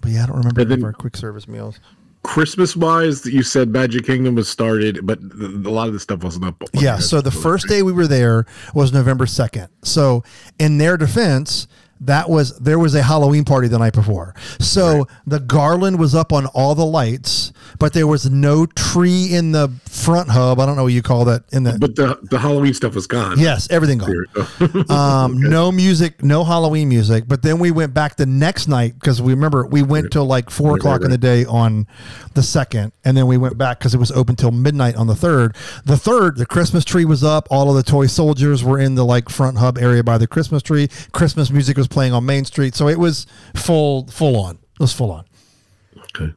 [0.00, 1.78] But yeah, I don't remember And any of then- our quick service meals.
[2.22, 6.44] Christmas wise, you said Magic Kingdom was started, but a lot of the stuff wasn't
[6.46, 6.60] up.
[6.74, 9.68] Yeah, so the first day we were there was November 2nd.
[9.82, 10.24] So,
[10.58, 11.68] in their defense,
[12.00, 14.34] that was there was a Halloween party the night before.
[14.58, 19.52] So, the garland was up on all the lights, but there was no tree in
[19.52, 20.60] the front hub.
[20.60, 23.06] I don't know what you call that in the But the the Halloween stuff was
[23.06, 23.38] gone.
[23.38, 24.26] Yes, everything gone.
[24.90, 27.24] Um, no music, no Halloween music.
[27.26, 30.50] But then we went back the next night because we remember we went till like
[30.50, 31.86] four Right, o'clock right, in the day on
[32.34, 35.14] the second, and then we went back because it was open till midnight on the
[35.14, 35.56] third.
[35.84, 37.48] The third, the Christmas tree was up.
[37.50, 40.62] All of the toy soldiers were in the like front hub area by the Christmas
[40.62, 40.88] tree.
[41.12, 44.56] Christmas music was playing on Main Street, so it was full, full on.
[44.56, 45.24] It was full on.
[45.98, 46.32] Okay.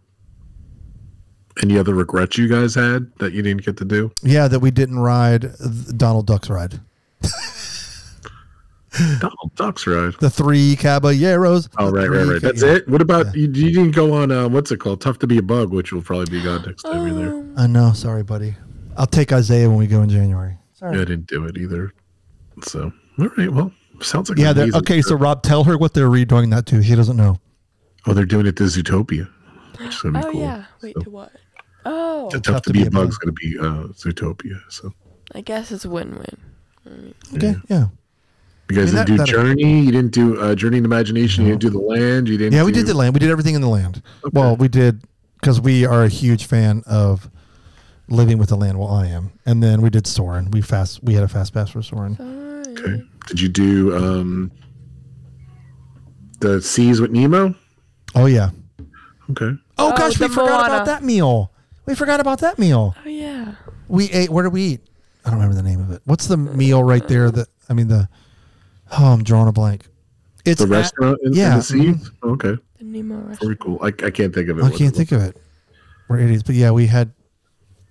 [1.62, 4.12] Any other regrets you guys had that you didn't get to do?
[4.22, 5.52] Yeah, that we didn't ride
[5.98, 6.80] Donald Duck's ride.
[9.20, 10.14] Donald Duck's ride.
[10.20, 11.70] The three caballeros.
[11.78, 12.42] Oh right, right, right.
[12.42, 12.76] That's yeah.
[12.76, 12.88] it.
[12.88, 13.44] What about you?
[13.44, 15.02] You didn't go on uh, what's it called?
[15.02, 17.34] Tough to be a bug, which will probably be gone next time you're there.
[17.34, 17.92] Um, I know.
[17.94, 18.56] Sorry, buddy.
[18.98, 20.58] I'll take Isaiah when we go in January.
[20.74, 20.96] Sorry.
[20.96, 21.94] Yeah, I didn't do it either.
[22.64, 23.72] So all right, well,
[24.02, 24.54] sounds like Yeah.
[24.54, 25.02] they're- easy Okay.
[25.02, 25.16] So.
[25.16, 26.82] Rob, tell her what they're redoing that to.
[26.84, 27.40] She doesn't know.
[28.08, 29.28] oh, they're doing it to Zootopia.
[29.80, 30.42] Which is gonna be oh cool.
[30.42, 30.64] yeah.
[30.82, 31.32] Wait, So- to what?
[31.86, 34.60] Oh, Tough, to be, a bug's gonna be uh, Zootopia.
[34.70, 34.94] So
[35.34, 37.14] I guess it's win-win.
[37.36, 37.56] Okay.
[37.70, 37.88] Yeah.
[38.70, 39.82] you guys I mean, didn't that- do that- Journey.
[39.82, 41.46] You didn't do uh, Journey Into Imagination.
[41.46, 42.28] You didn't do the Land.
[42.28, 42.54] You didn't.
[42.54, 42.64] Yeah.
[42.64, 43.14] We do, did the land.
[43.14, 44.02] We did everything in the land.
[44.26, 44.32] Okay.
[44.38, 45.02] Well, we did
[45.40, 47.30] because we are a huge fan of
[48.10, 48.78] living with the land.
[48.80, 49.32] Well, I am.
[49.46, 50.52] And then we did Soarin'.
[50.52, 51.02] We fast.
[51.04, 52.16] We had a fast pass for Soarin'.
[52.16, 52.49] Fine.
[52.72, 53.04] Okay.
[53.28, 54.52] Did you do um
[56.40, 57.56] the Seas with Nemo?
[58.16, 58.50] Oh yeah.
[59.32, 59.52] Okay.
[59.78, 60.74] Oh, Oh, gosh, we the forgot Moana.
[60.74, 61.52] about that meal.
[61.86, 62.96] We forgot about that meal.
[63.06, 63.56] Oh yeah.
[63.88, 64.30] We ate.
[64.30, 64.82] Where did we eat?
[65.26, 66.02] I don't remember the name of it.
[66.06, 67.30] What's the meal right there?
[67.32, 68.10] That I mean the.
[68.92, 69.88] Oh, I'm drawing a blank.
[70.46, 72.12] It's The at- restaurant in, yeah, in the seas?
[72.24, 72.58] Okay.
[72.80, 73.40] The Nemo restaurant.
[73.42, 73.78] Very cool.
[73.84, 74.64] I, I can't think of it.
[74.64, 75.38] I can't think of it.
[76.08, 77.12] We're idiots, but yeah, we had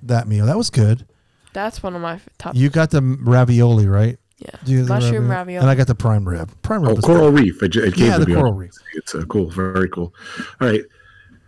[0.02, 0.46] that meal.
[0.46, 1.06] That was good.
[1.52, 2.56] That's one of my f- top.
[2.56, 4.18] You got the ravioli, right?
[4.38, 4.50] Yeah.
[4.64, 5.60] Do you- Mushroom ravioli.
[5.62, 6.50] And I got the prime rib.
[6.62, 7.62] Prime rib Oh, was Coral Reef.
[7.62, 8.34] It, it came Yeah, to the me.
[8.34, 8.72] Coral Reef.
[8.94, 9.50] It's uh, cool.
[9.50, 10.14] Very cool.
[10.60, 10.82] All right.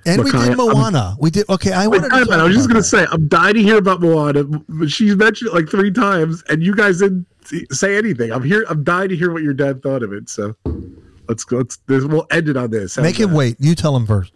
[0.06, 1.16] And we did I- I'm- Moana.
[1.20, 1.72] we did okay.
[1.72, 2.10] I Wait, wanted.
[2.10, 2.40] time to out.
[2.40, 2.84] I was just gonna that.
[2.84, 4.44] say I'm dying to hear about Moana.
[4.44, 7.26] but She's mentioned it like three times, and you guys didn't
[7.70, 8.32] say anything.
[8.32, 8.64] I'm here.
[8.68, 10.28] I'm dying to hear what your dad thought of it.
[10.30, 10.54] So
[11.28, 11.58] let's go.
[11.58, 11.76] Let's.
[11.86, 12.96] This, we'll end it on this.
[12.96, 13.36] How's Make him that?
[13.36, 13.56] wait.
[13.60, 14.32] You tell him first.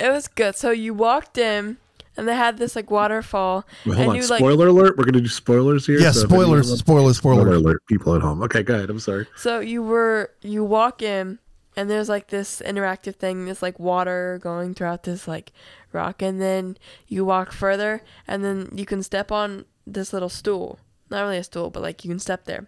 [0.00, 0.54] It was good.
[0.54, 1.78] So you walked in,
[2.18, 4.16] and they had this like waterfall, Wait, and hold on.
[4.16, 4.98] you like Spoiler alert.
[4.98, 5.98] We're gonna do spoilers here.
[6.00, 7.82] Yeah, so if spoilers, anyone- spoilers, Spoiler alert.
[7.88, 8.42] People at home.
[8.42, 8.90] Okay, go ahead.
[8.90, 9.26] I'm sorry.
[9.36, 11.38] So you were you walk in
[11.76, 15.52] and there's like this interactive thing, this like water going throughout this like
[15.92, 20.80] rock, and then you walk further, and then you can step on this little stool.
[21.10, 22.66] Not really a stool, but like you can step there,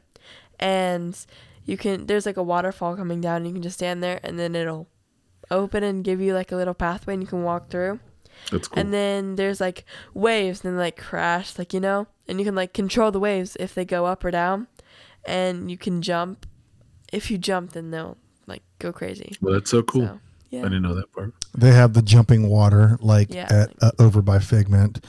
[0.60, 1.18] and
[1.64, 2.06] you can.
[2.06, 4.86] There's like a waterfall coming down, and you can just stand there, and then it'll
[5.50, 7.98] open and give you like a little pathway, and you can walk through.
[8.50, 8.78] That's cool.
[8.80, 9.84] And then there's like
[10.14, 13.56] waves, and then like crash, like you know, and you can like control the waves
[13.60, 14.66] if they go up or down,
[15.24, 16.46] and you can jump.
[17.12, 18.16] If you jump, then they'll
[18.46, 19.36] like go crazy.
[19.40, 20.06] well, that's so cool.
[20.06, 21.32] So, I didn't know that part.
[21.56, 25.04] They have the jumping water like Yeah, at like- uh, over by Figment.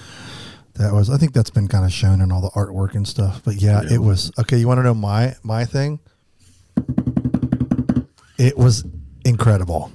[0.76, 3.42] That was I think that's been kind of shown in all the artwork and stuff.
[3.44, 3.94] But yeah, Yeah.
[3.96, 4.58] it was okay.
[4.58, 6.00] You want to know my my thing?
[8.38, 8.84] It was
[9.26, 9.92] incredible.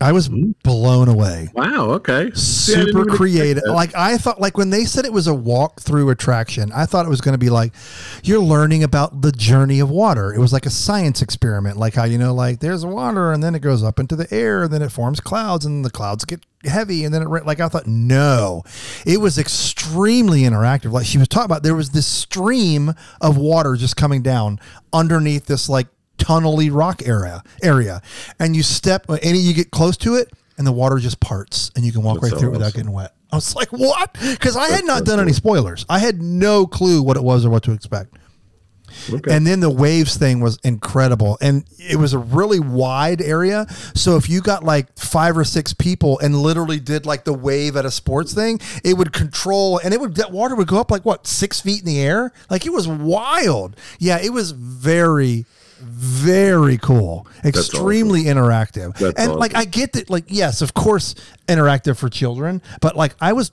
[0.00, 0.52] I was hmm.
[0.62, 1.48] blown away.
[1.54, 1.90] Wow.
[1.90, 2.30] Okay.
[2.32, 3.62] See, Super expect creative.
[3.66, 7.06] Like I thought, like when they said it was a walk through attraction, I thought
[7.06, 7.72] it was going to be like
[8.22, 10.32] you're learning about the journey of water.
[10.32, 13.54] It was like a science experiment, like how you know, like there's water and then
[13.54, 16.44] it goes up into the air, and then it forms clouds, and the clouds get
[16.64, 18.62] heavy, and then it like I thought, no,
[19.06, 20.92] it was extremely interactive.
[20.92, 24.60] Like she was talking about, there was this stream of water just coming down
[24.92, 25.88] underneath this like
[26.18, 28.02] tunnely rock area area,
[28.38, 31.70] and you step uh, and you get close to it, and the water just parts,
[31.76, 33.14] and you can walk That's right through it without getting wet.
[33.30, 34.16] I was like, what?
[34.20, 35.84] Because I had not done any spoilers.
[35.88, 38.16] I had no clue what it was or what to expect.
[39.12, 39.36] Okay.
[39.36, 41.36] And then the waves thing was incredible.
[41.42, 43.66] And it was a really wide area.
[43.94, 47.76] So if you got like five or six people and literally did like the wave
[47.76, 50.90] at a sports thing, it would control and it would, that water would go up
[50.90, 52.32] like what, six feet in the air?
[52.48, 53.76] Like it was wild.
[53.98, 55.44] Yeah, it was very,
[55.80, 57.26] very cool.
[57.44, 58.96] Extremely interactive.
[58.96, 59.54] That's and like.
[59.54, 61.14] I get that, like, yes, of course,
[61.46, 63.52] interactive for children, but like, I was,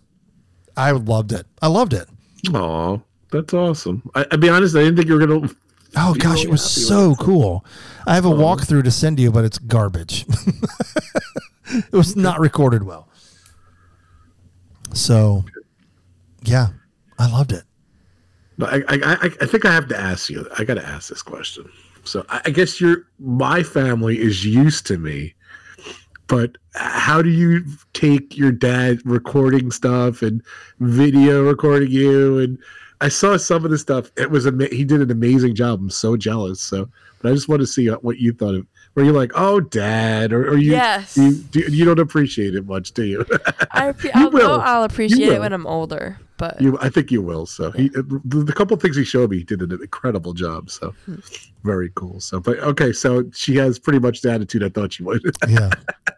[0.75, 1.45] I loved it.
[1.61, 2.07] I loved it.
[2.53, 3.01] Oh,
[3.31, 4.09] that's awesome.
[4.13, 4.75] I, be honest.
[4.75, 5.49] I didn't think you were gonna
[5.97, 7.19] Oh gosh, really it was so it.
[7.19, 7.65] cool.
[8.05, 10.25] I have a walkthrough to send you, but it's garbage.
[11.67, 13.07] it was not recorded well.
[14.93, 15.45] So,
[16.43, 16.67] yeah,
[17.17, 17.63] I loved it.
[18.61, 20.47] I, I, I think I have to ask you.
[20.57, 21.69] I got to ask this question.
[22.05, 25.33] So I, I guess your my family is used to me,
[26.27, 30.41] but how do you take your dad recording stuff and
[30.79, 32.39] video recording you?
[32.39, 32.57] And
[33.01, 34.11] I saw some of the stuff.
[34.17, 35.79] It was ama- he did an amazing job.
[35.79, 36.61] I'm so jealous.
[36.61, 36.89] So,
[37.21, 38.65] but I just want to see what you thought of.
[38.95, 40.71] Were you like, oh, dad, or, or you?
[40.71, 41.17] Yes.
[41.17, 43.25] You, do, you don't appreciate it much, do you?
[43.71, 44.61] I appre- You I'll, will.
[44.61, 45.35] I'll appreciate will.
[45.35, 47.45] it when I'm older, but You, I think you will.
[47.45, 48.03] So he, the,
[48.43, 50.69] the couple things he showed me, he did an incredible job.
[50.69, 51.15] So Hmm.
[51.63, 52.19] very cool.
[52.19, 55.21] So, but okay, so she has pretty much the attitude I thought she would.
[55.47, 55.69] Yeah,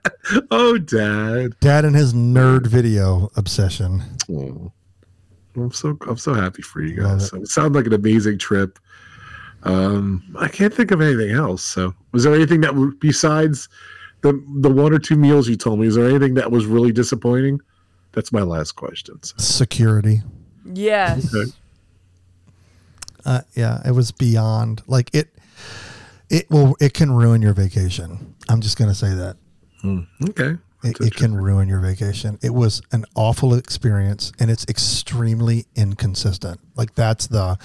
[0.51, 1.53] oh, dad.
[1.59, 4.03] Dad and his nerd video obsession.
[4.32, 4.72] Oh.
[5.55, 7.24] I'm so I'm so happy for you guys.
[7.24, 7.28] it.
[7.28, 8.78] So it sounded like an amazing trip.
[9.63, 11.63] Um, I can't think of anything else.
[11.63, 13.68] So, was there anything that besides
[14.22, 15.88] the the one or two meals you told me?
[15.88, 17.59] Is there anything that was really disappointing?
[18.18, 19.22] That's my last question.
[19.22, 20.24] So, Security.
[20.65, 21.32] yes.
[21.36, 21.51] Okay.
[23.24, 25.36] Uh, yeah, it was beyond like it.
[26.28, 26.76] It will.
[26.82, 28.34] It can ruin your vacation.
[28.49, 29.38] I'm just gonna say that.
[30.30, 30.57] okay.
[30.84, 32.39] It, it can ruin your vacation.
[32.41, 36.59] It was an awful experience, and it's extremely inconsistent.
[36.76, 37.59] Like that's the,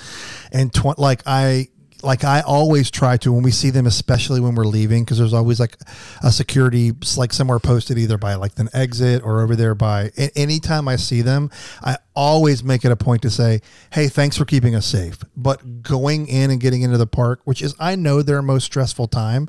[0.53, 1.68] and tw- like I
[2.03, 5.32] like I always try to when we see them, especially when we're leaving, because there's
[5.32, 5.76] always like
[6.22, 10.11] a security like somewhere posted either by like an exit or over there by.
[10.36, 11.50] anytime I see them,
[11.82, 15.82] I always make it a point to say, "Hey, thanks for keeping us safe." But
[15.82, 19.48] going in and getting into the park, which is I know their most stressful time,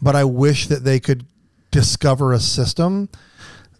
[0.00, 1.26] but I wish that they could
[1.70, 3.08] discover a system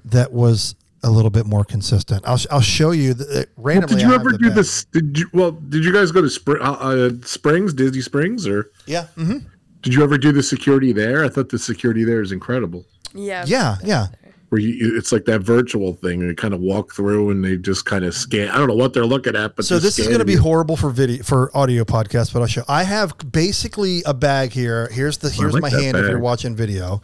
[0.05, 2.25] that was a little bit more consistent.
[2.27, 3.97] I'll, I'll show you the, Well, randomly.
[3.97, 4.57] did you ever the do bag.
[4.57, 4.85] this?
[4.87, 5.29] Did you?
[5.33, 9.07] Well, did you guys go to Spr- uh, uh, Springs, Disney Springs, or Yeah.
[9.15, 9.39] hmm
[9.83, 11.27] did you ever do the security there?
[11.27, 12.87] I thought the security there is incredible.
[13.15, 13.45] Yeah.
[13.47, 13.77] Yeah.
[13.85, 14.07] Yeah.
[14.49, 17.59] Where you, it's like that virtual thing, and you kind of walk through, and they
[17.59, 18.49] just kind of scan.
[18.49, 20.77] I don't know what they're looking at, but So this is going to be horrible
[20.77, 22.63] for video for audio podcast, but I'll show.
[22.67, 24.89] I have basically a bag here.
[24.91, 27.03] Here's the here's like my that hand if you're watching video.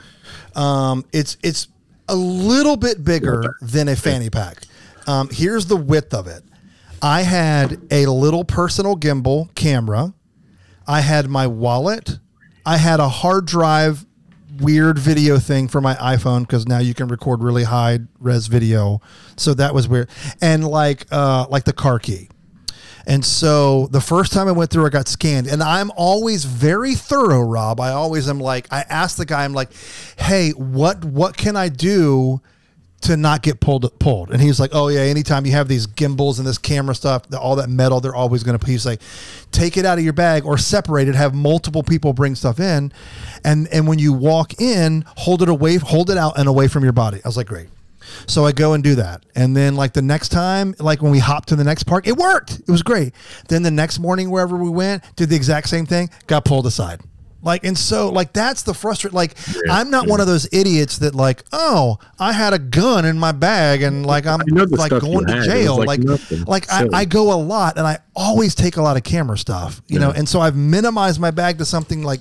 [0.54, 1.68] Um, it's it's
[2.10, 4.64] a little bit bigger than a fanny pack.
[5.06, 6.42] Um, here's the width of it.
[7.00, 10.12] I had a little personal gimbal camera.
[10.86, 12.18] I had my wallet.
[12.66, 14.04] I had a hard drive
[14.60, 19.00] weird video thing for my iPhone because now you can record really high res video.
[19.36, 20.10] So that was weird.
[20.42, 22.28] And like uh like the car key.
[23.06, 25.46] And so the first time I went through, I got scanned.
[25.46, 27.80] And I'm always very thorough, Rob.
[27.80, 29.70] I always am like, I asked the guy, I'm like,
[30.18, 32.40] hey, what what can I do
[33.02, 34.30] to not get pulled pulled?
[34.30, 37.56] And he's like, oh yeah, anytime you have these gimbals and this camera stuff, all
[37.56, 38.66] that metal, they're always going to.
[38.66, 39.00] He's like,
[39.52, 41.14] take it out of your bag or separate it.
[41.14, 42.92] Have multiple people bring stuff in,
[43.44, 46.84] and and when you walk in, hold it away, hold it out and away from
[46.84, 47.20] your body.
[47.24, 47.68] I was like, great.
[48.26, 49.24] So I go and do that.
[49.34, 52.16] And then like the next time, like when we hopped to the next park, it
[52.16, 52.60] worked.
[52.60, 53.14] It was great.
[53.48, 57.00] Then the next morning, wherever we went, did the exact same thing, got pulled aside.
[57.42, 59.14] Like, and so like that's the frustrate.
[59.14, 59.34] Like,
[59.70, 63.32] I'm not one of those idiots that like, oh, I had a gun in my
[63.32, 65.42] bag and like I'm I know the like going to.
[65.42, 65.78] Jail.
[65.78, 69.04] like Like, like I, I go a lot and I always take a lot of
[69.04, 72.20] camera stuff, you know, and so I've minimized my bag to something like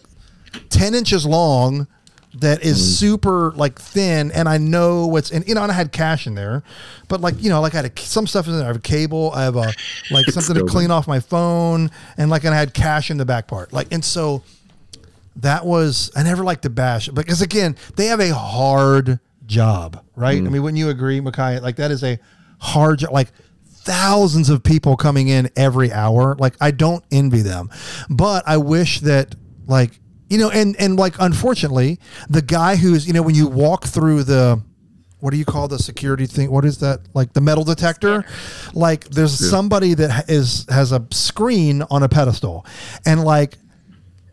[0.69, 1.87] 10 inches long
[2.35, 2.99] that is Mm.
[2.99, 6.35] super like thin and I know what's in you know and I had cash in
[6.35, 6.61] there
[7.07, 8.63] but like you know like I had a, some stuff in there.
[8.65, 9.31] I have a cable.
[9.33, 9.73] I have a
[10.11, 13.25] like something to clean off my phone and like and I had cash in the
[13.25, 13.73] back part.
[13.73, 14.43] Like and so
[15.37, 20.37] that was I never liked to bash because again they have a hard job right?
[20.37, 22.19] I mean wouldn't you agree Makai like that is a
[22.59, 23.31] hard job like
[23.67, 26.35] thousands of people coming in every hour.
[26.37, 27.71] Like I don't envy them.
[28.09, 29.33] But I wish that
[29.65, 29.99] like
[30.29, 31.99] you know and and like unfortunately
[32.29, 34.61] the guy who's you know when you walk through the
[35.19, 36.49] what do you call the security thing?
[36.49, 37.01] What is that?
[37.13, 38.23] Like the metal detector?
[38.73, 40.23] Like there's somebody that ha-
[40.73, 42.65] has a screen on a pedestal.
[43.05, 43.57] And like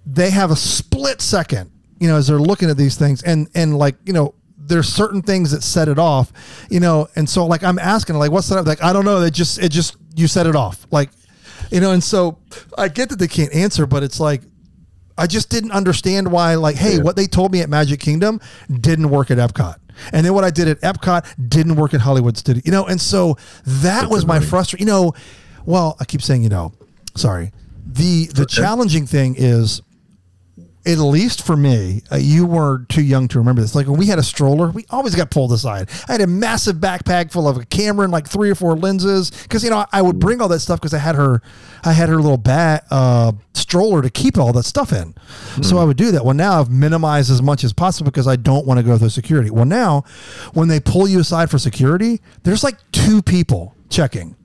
[0.05, 3.77] they have a split second, you know, as they're looking at these things, and and
[3.77, 6.33] like you know, there's certain things that set it off,
[6.71, 8.65] you know, and so like I'm asking, like, what's that?
[8.65, 9.19] Like, I don't know.
[9.19, 11.11] They just it just you set it off, like,
[11.73, 12.39] you know, and so
[12.79, 14.43] I get that they can't answer, but it's like.
[15.19, 19.11] I just didn't understand why, like, hey, what they told me at Magic Kingdom didn't
[19.11, 19.77] work at Epcot.
[20.13, 22.63] And then what I did at Epcot didn't work at Hollywood Studio.
[22.65, 24.87] You know, and so that was my frustration.
[24.87, 25.15] You know,
[25.65, 26.73] well, I keep saying, you know,
[27.15, 27.53] sorry.
[27.87, 29.81] The the challenging thing is
[30.87, 33.75] at least for me, uh, you were too young to remember this.
[33.75, 35.91] Like when we had a stroller, we always got pulled aside.
[36.09, 39.31] I had a massive backpack full of a camera and like three or four lenses
[39.31, 41.43] because you know I would bring all that stuff because I had her,
[41.85, 45.15] I had her little bat uh, stroller to keep all that stuff in.
[45.63, 46.25] So I would do that.
[46.25, 49.09] Well, now I've minimized as much as possible because I don't want to go through
[49.09, 49.51] security.
[49.51, 50.05] Well, now
[50.53, 54.37] when they pull you aside for security, there's like two people checking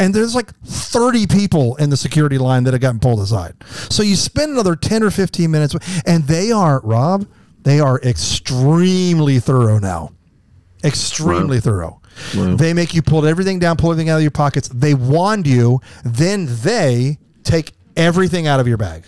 [0.00, 3.54] and there's like 30 people in the security line that have gotten pulled aside.
[3.90, 5.76] So you spend another 10 or 15 minutes,
[6.06, 7.26] and they are, Rob,
[7.62, 10.10] they are extremely thorough now.
[10.82, 11.60] Extremely Wow.
[11.60, 12.00] thorough.
[12.36, 12.56] Wow.
[12.56, 14.68] They make you pull everything down, pull everything out of your pockets.
[14.68, 19.04] They wand you, then they take everything out of your bag.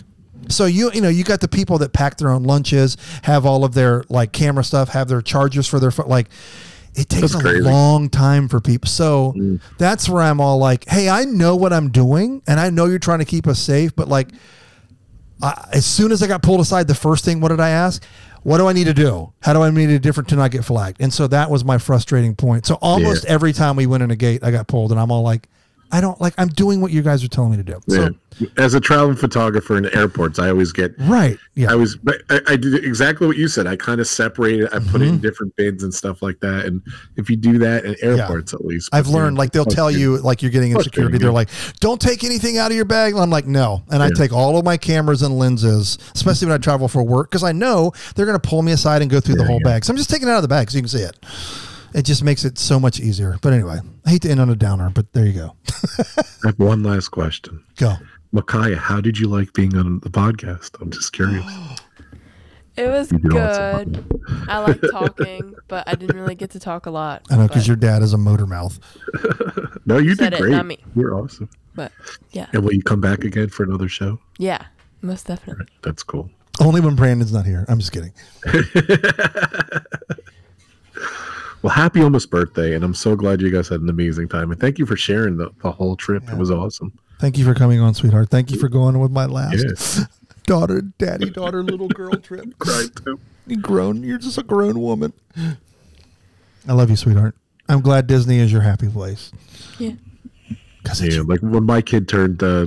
[0.48, 3.64] So you you know you got the people that pack their own lunches, have all
[3.64, 5.92] of their like camera stuff, have their chargers for their.
[6.06, 6.28] Like
[6.94, 7.60] it takes That's a crazy.
[7.60, 8.88] long time for people.
[8.88, 9.60] So mm.
[9.78, 12.98] that's where I'm all like, hey, I know what I'm doing, and I know you're
[12.98, 14.28] trying to keep us safe, but like
[15.42, 18.02] I, as soon as I got pulled aside, the first thing, what did I ask?
[18.42, 19.32] What do I need to do?
[19.40, 21.00] How do I make it different to not get flagged?
[21.00, 22.66] And so that was my frustrating point.
[22.66, 23.30] So almost Yeah.
[23.30, 25.48] every time we went in a gate, I got pulled, and I'm all like,
[25.92, 26.32] I don't like.
[26.38, 27.78] I'm doing what you guys are telling me to do.
[27.86, 28.08] Yeah.
[28.38, 31.36] So, As a traveling photographer in airports, I always get right.
[31.54, 31.70] Yeah.
[31.70, 33.66] I was, but I, I did exactly what you said.
[33.66, 34.68] I kind of separated.
[34.68, 35.14] I put it Mm-hmm.
[35.14, 36.64] in different bins and stuff like that.
[36.64, 36.80] And
[37.16, 40.40] if you do that in airports, at least, I've learned like they'll tell you like
[40.40, 41.18] you're getting in security.
[41.18, 43.14] They're like, don't take anything out of your bag.
[43.14, 43.82] I'm like, no.
[43.90, 47.30] And I take all of my cameras and lenses, especially when I travel for work,
[47.30, 49.72] because I know they're going to pull me aside and go through the whole yeah.
[49.72, 49.84] bag.
[49.84, 51.18] So I'm just taking it out of the bag so you can see it.
[51.94, 53.38] It just makes it so much easier.
[53.42, 55.56] But anyway, I hate to end on a downer, but there you go.
[55.98, 57.62] I have one last question.
[57.76, 57.94] Go.
[58.34, 60.80] Makaya, how did you like being on the podcast?
[60.80, 61.44] I'm just curious.
[62.74, 63.92] It was You did awesome.
[63.92, 64.46] good.
[64.48, 67.20] I like talking, but I didn't really get to talk a lot.
[67.30, 68.78] I know because your dad is a motor mouth.
[69.84, 70.52] No, you Said did it, great.
[70.52, 70.78] not me.
[70.96, 71.50] You're awesome.
[71.74, 71.92] But
[72.30, 74.18] yeah, And will you come back again for another show?
[74.38, 74.64] yeah,
[75.02, 75.66] most definitely.
[75.82, 76.30] That's cool.
[76.60, 77.66] Only when Brandon's not here.
[77.68, 78.12] I'm just kidding.
[81.62, 84.50] Well, happy almost birthday, and I'm so glad you guys had an amazing time.
[84.50, 86.28] And thank you for sharing the, the whole trip.
[86.28, 86.92] It was awesome.
[87.20, 88.30] Thank you for coming on, sweetheart.
[88.30, 89.64] Thank you for going with my last
[89.98, 90.04] Yeah.
[90.46, 92.58] daughter, daddy, daughter, little girl trip.
[92.58, 93.20] Cried too.
[93.46, 94.02] You grown.
[94.02, 95.12] You're just a grown woman.
[96.66, 97.36] I love you, sweetheart.
[97.68, 99.30] I'm glad Disney is your happy place.
[99.78, 99.92] Yeah.
[100.84, 102.66] Cause Yeah, like when my kid turned uh,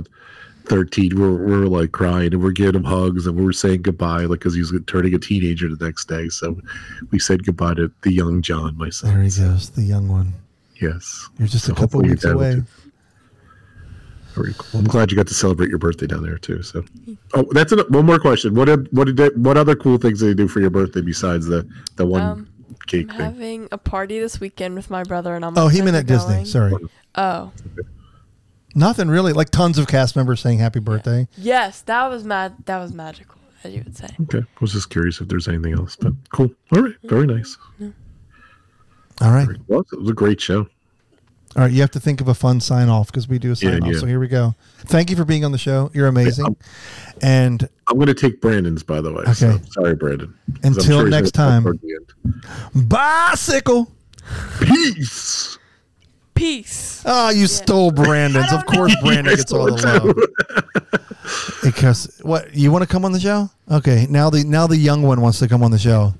[0.66, 3.82] 13, we were, we were like crying and we're giving him hugs and we're saying
[3.82, 6.28] goodbye, like because he's turning a teenager the next day.
[6.28, 6.60] So
[7.10, 9.14] we said goodbye to the young John, my son.
[9.14, 10.34] there he goes, the young one.
[10.80, 11.28] Yes.
[11.38, 12.62] You're just So a couple weeks away.
[14.34, 14.80] Very cool.
[14.80, 16.62] I'm glad you got to celebrate your birthday down there too.
[16.62, 16.84] So,
[17.34, 18.54] oh, that's an, one more question.
[18.54, 21.00] What did what did they, what other cool things did they do for your birthday
[21.00, 22.48] besides the the one Um,
[22.86, 23.24] cake I'm thing?
[23.24, 25.56] having a party this weekend with my brother and I'm.
[25.56, 26.44] Oh, he meant at to Disney.
[26.44, 26.74] Sorry,
[27.14, 27.50] Oh,
[28.76, 29.32] nothing really.
[29.32, 31.26] Like tons of cast members saying happy birthday.
[31.36, 32.54] yes, that was mad.
[32.66, 34.08] That was magical, as you would say.
[34.22, 36.50] Okay, I was just curious if there's anything else, but cool.
[36.74, 37.36] All right, very mm-hmm.
[37.36, 37.56] nice.
[39.22, 40.68] All right, Well, it was a great show.
[41.56, 41.72] all right.
[41.72, 43.90] You have to think of a fun sign off because we do a sign off.
[43.90, 43.98] yeah.
[43.98, 44.54] So here we go.
[44.80, 45.90] Thank you for being on the show.
[45.94, 46.54] You're amazing.
[47.22, 49.24] And I'm going to take Brandon's, by the way.
[49.32, 49.64] So, Okay.
[49.70, 50.34] sorry, Brandon.
[50.64, 51.62] Until he's next time.
[51.62, 52.88] toward the end.
[52.90, 53.90] bicycle.
[54.60, 55.58] Peace.
[56.36, 57.02] Peace.
[57.04, 58.52] Oh, you stole Brandon's.
[58.52, 60.14] Of course, Brandon gets all the love.
[61.64, 63.50] Because what you want to come on the show?
[63.70, 66.14] Okay, now the now the young one wants to come on the show.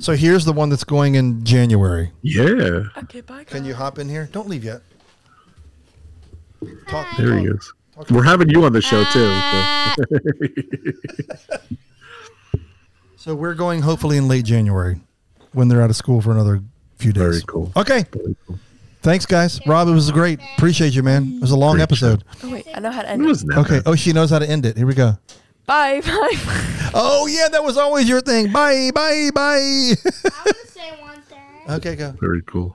[0.00, 2.10] So here's the one that's going in January.
[2.22, 3.44] Yeah, Okay, bye.
[3.44, 4.28] Can you hop in here?
[4.32, 4.80] Don't leave yet.
[6.88, 7.56] Talk, there he talk.
[7.56, 7.72] is.
[8.10, 9.30] We're having you on the show too.
[11.38, 11.58] so-
[13.16, 15.00] So we're going hopefully in late January
[15.52, 16.60] when they're out of school for another
[16.96, 17.22] few days.
[17.22, 17.72] Very cool.
[17.74, 18.04] Okay.
[18.12, 18.58] Very cool.
[19.04, 19.60] Thanks, guys.
[19.66, 20.40] Rob, it was great.
[20.56, 21.34] Appreciate you, man.
[21.36, 22.24] It was a long Great episode.
[22.42, 23.26] Oh wait, I know how to end it.
[23.26, 23.82] wasn't Okay.
[23.84, 24.78] Oh, she knows how to end it.
[24.78, 25.18] Here we go.
[25.66, 26.90] Bye, bye.
[26.94, 28.50] Oh, yeah, that was always your thing.
[28.50, 29.58] Bye, bye, bye.
[29.58, 29.94] I
[30.46, 31.38] want to say one thing.
[31.68, 32.14] okay, go.
[32.18, 32.74] Very cool.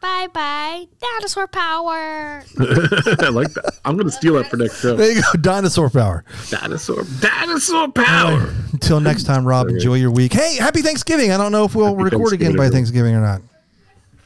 [0.00, 2.42] Bye bye, dinosaur power.
[2.58, 3.78] I like that.
[3.84, 4.96] I'm going to steal that for next show.
[4.96, 5.38] There you go.
[5.40, 6.24] Dinosaur power.
[6.50, 8.52] Dinosaur, dinosaur power.
[8.72, 10.32] Until next time, Rob, enjoy your week.
[10.32, 11.30] Hey, happy Thanksgiving.
[11.30, 13.42] I don't know if we'll Happy record again by Thanksgiving Thanksgiving, or not.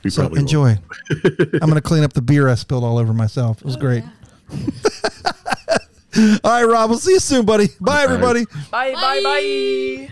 [0.07, 0.79] We So probably enjoy.
[1.11, 3.59] I'm going to clean up the beer I spilled all over myself.
[3.59, 4.05] It was oh, great.
[6.45, 6.91] all right, Rob.
[6.91, 7.71] We'll see you soon, buddy.
[7.81, 8.45] Bye, everybody.
[8.71, 10.09] Bye, bye, bye.